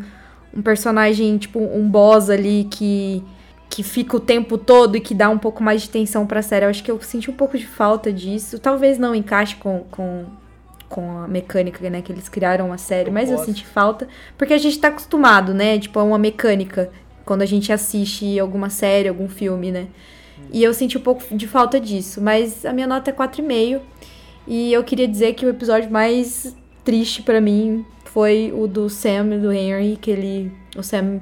[0.58, 3.24] um personagem, tipo, um boss ali que
[3.68, 6.66] que fica o tempo todo e que dá um pouco mais de tensão pra série.
[6.66, 8.60] Eu acho que eu senti um pouco de falta disso.
[8.60, 10.26] Talvez não encaixe com, com,
[10.88, 14.08] com a mecânica, né, que eles criaram a série, eu mas eu senti falta.
[14.38, 16.90] Porque a gente tá acostumado, né, tipo, a uma mecânica
[17.26, 19.88] quando a gente assiste alguma série, algum filme, né.
[20.52, 23.82] E eu senti um pouco de falta disso, mas a minha nota é 4,5.
[24.48, 29.36] E eu queria dizer que o episódio mais triste para mim foi o do Sam
[29.36, 30.52] e do Henry, que ele.
[30.78, 31.20] O Sam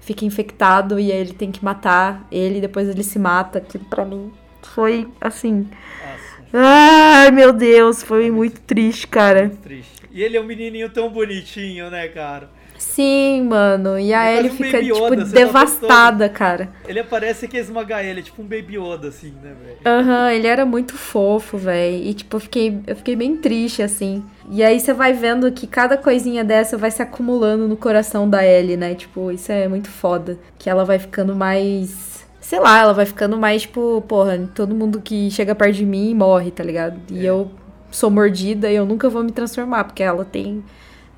[0.00, 3.60] fica infectado e aí ele tem que matar ele, depois ele se mata.
[3.60, 4.32] Que pra mim
[4.62, 5.68] foi assim.
[5.68, 6.24] Nossa.
[6.52, 9.46] Ai, meu Deus, foi muito triste, cara.
[9.46, 9.92] Muito triste.
[10.10, 12.48] E ele é um menininho tão bonitinho, né, cara?
[12.94, 13.98] Sim, mano.
[13.98, 16.68] E a Ellie um fica, tipo, Yoda, devastada, cara.
[16.86, 19.78] Ele aparece que esmagar ele, é tipo um Baby Yoda, assim, né, velho?
[19.84, 22.04] Aham, uhum, ele era muito fofo, velho.
[22.04, 24.22] E, tipo, eu fiquei, eu fiquei bem triste, assim.
[24.48, 28.46] E aí você vai vendo que cada coisinha dessa vai se acumulando no coração da
[28.46, 28.94] Ellie, né?
[28.94, 30.38] Tipo, isso é muito foda.
[30.56, 35.00] Que ela vai ficando mais sei lá, ela vai ficando mais, tipo, porra, todo mundo
[35.00, 37.00] que chega perto de mim morre, tá ligado?
[37.10, 37.30] E é.
[37.30, 37.50] eu
[37.90, 40.62] sou mordida e eu nunca vou me transformar, porque ela tem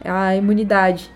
[0.03, 1.11] a imunidade.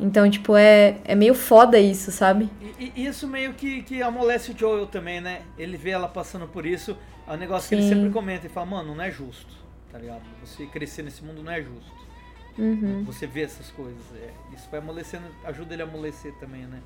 [0.00, 2.48] Então, tipo, é, é meio foda isso, sabe?
[2.78, 5.42] E, e, isso meio que, que amolece o Joel também, né?
[5.58, 6.96] Ele vê ela passando por isso,
[7.26, 7.76] é um negócio Sim.
[7.76, 9.54] que ele sempre comenta e fala, mano, não é justo,
[9.90, 10.22] tá ligado?
[10.44, 11.98] Você crescer nesse mundo não é justo.
[12.56, 13.04] Uhum.
[13.04, 14.02] Você vê essas coisas.
[14.16, 16.80] É, isso vai amolecendo, ajuda ele a amolecer também, né?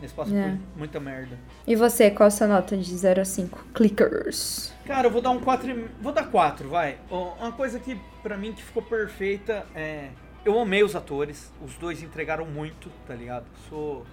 [0.00, 0.48] Nesse passa é.
[0.48, 1.38] por muita merda.
[1.66, 3.66] E você, qual a sua nota de 0 a 5?
[3.74, 4.72] Clickers.
[4.86, 5.90] Cara, eu vou dar um 4.
[6.00, 6.98] Vou dar 4, vai.
[7.10, 10.08] Uma coisa que pra mim que ficou perfeita é
[10.44, 13.46] eu amei os atores, os dois entregaram muito, tá ligado?
[13.68, 14.06] Sou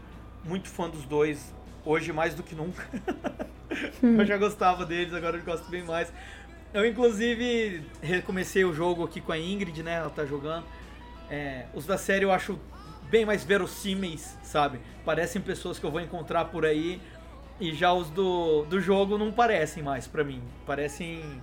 [0.43, 1.53] muito fã dos dois,
[1.85, 2.85] hoje mais do que nunca.
[4.01, 6.11] eu já gostava deles, agora eu gosto bem mais.
[6.73, 9.93] Eu, inclusive, recomecei o jogo aqui com a Ingrid, né?
[9.95, 10.65] Ela tá jogando.
[11.29, 12.59] É, os da série eu acho
[13.09, 14.79] bem mais verossímeis, sabe?
[15.05, 17.01] Parecem pessoas que eu vou encontrar por aí.
[17.59, 20.43] E já os do, do jogo não parecem mais para mim.
[20.65, 21.41] Parecem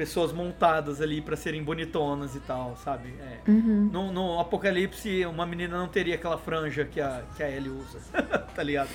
[0.00, 3.14] pessoas montadas ali para serem bonitonas e tal, sabe?
[3.20, 3.50] É.
[3.50, 3.90] Uhum.
[3.92, 7.98] No, no, Apocalipse, uma menina não teria aquela franja que a, que a Ellie usa,
[8.56, 8.88] tá ligado?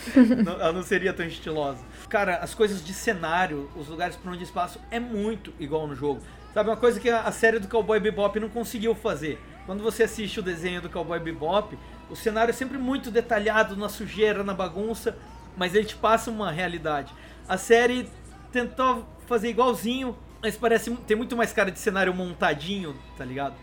[0.44, 1.78] não, ela não seria tão estilosa.
[2.10, 6.22] Cara, as coisas de cenário, os lugares por onde espaço, é muito igual no jogo.
[6.56, 9.40] Sabe, uma coisa que a, a série do Cowboy Bebop não conseguiu fazer.
[9.68, 11.78] Quando você assiste o desenho do Cowboy Bebop,
[12.10, 15.16] o cenário é sempre muito detalhado, na sujeira, na bagunça,
[15.56, 17.14] mas ele te passa uma realidade.
[17.48, 18.10] A série
[18.52, 20.16] tentou fazer igualzinho,
[20.46, 23.56] mas parece tem muito mais cara de cenário montadinho, tá ligado?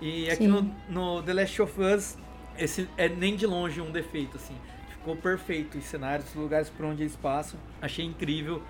[0.00, 2.16] E aqui no, no, The Last of Us,
[2.56, 4.54] esse é nem de longe um defeito, assim.
[4.88, 7.60] Ficou perfeito os cenários, os lugares por onde eles passam.
[7.82, 8.62] Achei incrível.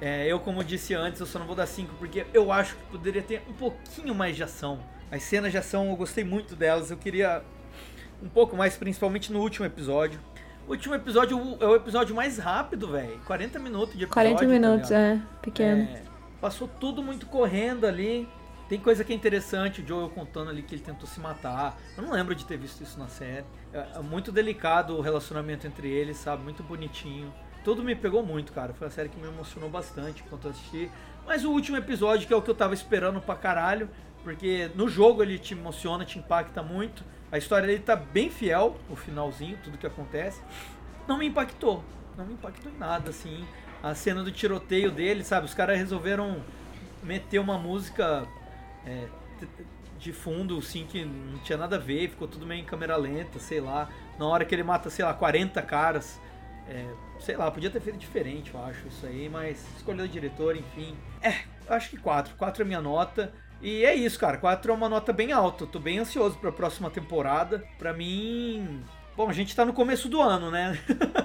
[0.00, 2.82] É, eu, como disse antes, eu só não vou dar 5 porque eu acho que
[2.90, 4.80] poderia ter um pouquinho mais de ação.
[5.08, 6.90] As cenas de ação eu gostei muito delas.
[6.90, 7.44] Eu queria
[8.20, 10.18] um pouco mais, principalmente no último episódio.
[10.66, 13.20] O último episódio é o episódio mais rápido, velho.
[13.26, 14.34] 40 minutos de episódio.
[14.34, 15.82] 40 tá minutos, tá é, pequeno.
[15.82, 16.11] É,
[16.42, 18.28] Passou tudo muito correndo ali.
[18.68, 21.78] Tem coisa que é interessante, o Joel contando ali que ele tentou se matar.
[21.96, 23.46] Eu não lembro de ter visto isso na série.
[23.72, 26.42] É, é muito delicado o relacionamento entre eles, sabe?
[26.42, 27.32] Muito bonitinho.
[27.62, 28.74] Tudo me pegou muito, cara.
[28.74, 30.90] Foi uma série que me emocionou bastante enquanto eu assisti.
[31.24, 33.88] Mas o último episódio, que é o que eu tava esperando pra caralho,
[34.24, 37.04] porque no jogo ele te emociona, te impacta muito.
[37.30, 40.42] A história dele tá bem fiel, o finalzinho, tudo que acontece.
[41.06, 41.84] Não me impactou.
[42.18, 43.46] Não me impactou em nada, assim
[43.82, 45.46] a cena do tiroteio dele, sabe?
[45.46, 46.42] Os caras resolveram
[47.02, 48.26] meter uma música
[48.86, 49.06] é,
[49.98, 53.38] de fundo, assim, que não tinha nada a ver, ficou tudo meio em câmera lenta,
[53.38, 53.88] sei lá.
[54.18, 56.20] Na hora que ele mata, sei lá, 40 caras.
[56.68, 56.86] É,
[57.18, 60.96] sei lá, podia ter feito diferente, eu acho, isso aí, mas escolheu o diretor, enfim.
[61.20, 62.36] É, acho que 4.
[62.36, 63.32] 4 é minha nota.
[63.60, 64.36] E é isso, cara.
[64.38, 65.66] 4 é uma nota bem alta.
[65.66, 67.64] Tô bem ansioso pra próxima temporada.
[67.78, 68.82] Pra mim.
[69.16, 70.76] Bom, a gente tá no começo do ano, né?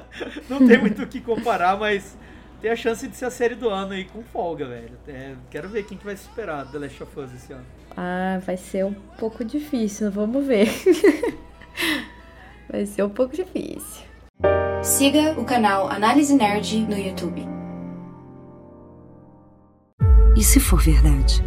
[0.47, 2.15] não tem muito o que comparar, mas
[2.61, 4.97] tem a chance de ser a série do ano aí com folga, velho.
[5.07, 7.65] É, quero ver quem que vai superar The Last of Us esse ano.
[7.95, 10.67] Ah, vai ser um pouco difícil, vamos ver.
[12.69, 14.05] vai ser um pouco difícil.
[14.83, 17.47] Siga o canal Análise Nerd no YouTube.
[20.35, 21.43] E se for verdade?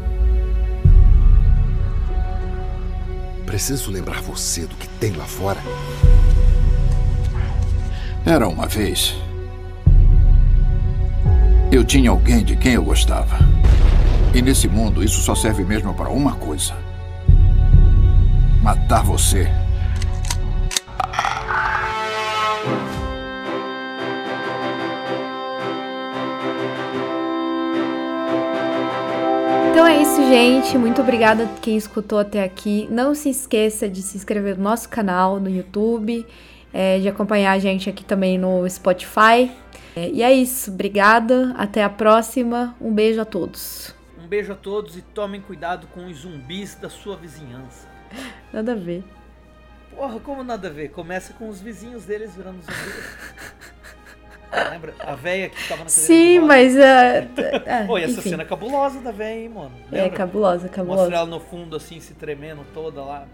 [3.46, 5.60] Preciso lembrar você do que tem lá fora.
[8.26, 9.16] Era uma vez
[11.72, 13.38] eu tinha alguém de quem eu gostava.
[14.34, 16.74] E nesse mundo, isso só serve mesmo para uma coisa:
[18.60, 19.48] matar você.
[29.70, 30.76] Então é isso, gente.
[30.76, 32.88] Muito obrigada quem escutou até aqui.
[32.90, 36.26] Não se esqueça de se inscrever no nosso canal no YouTube,
[36.74, 39.48] é, de acompanhar a gente aqui também no Spotify.
[39.94, 40.70] É, e é isso.
[40.70, 41.54] Obrigada.
[41.56, 42.74] Até a próxima.
[42.80, 43.94] Um beijo a todos.
[44.22, 47.88] Um beijo a todos e tomem cuidado com os zumbis da sua vizinhança.
[48.52, 49.04] Nada a ver.
[49.94, 50.88] Porra, como nada a ver?
[50.90, 53.18] Começa com os vizinhos deles virando zumbis.
[54.70, 54.94] Lembra?
[54.98, 56.74] A véia que tava na Sim, mas.
[56.74, 58.30] Uh, Pô, e essa enfim.
[58.30, 59.72] cena é cabulosa da véia, hein, mano?
[59.90, 60.06] Lembra?
[60.06, 61.02] É, cabulosa, cabulosa.
[61.02, 63.26] Mostra ela no fundo, assim, se tremendo toda lá.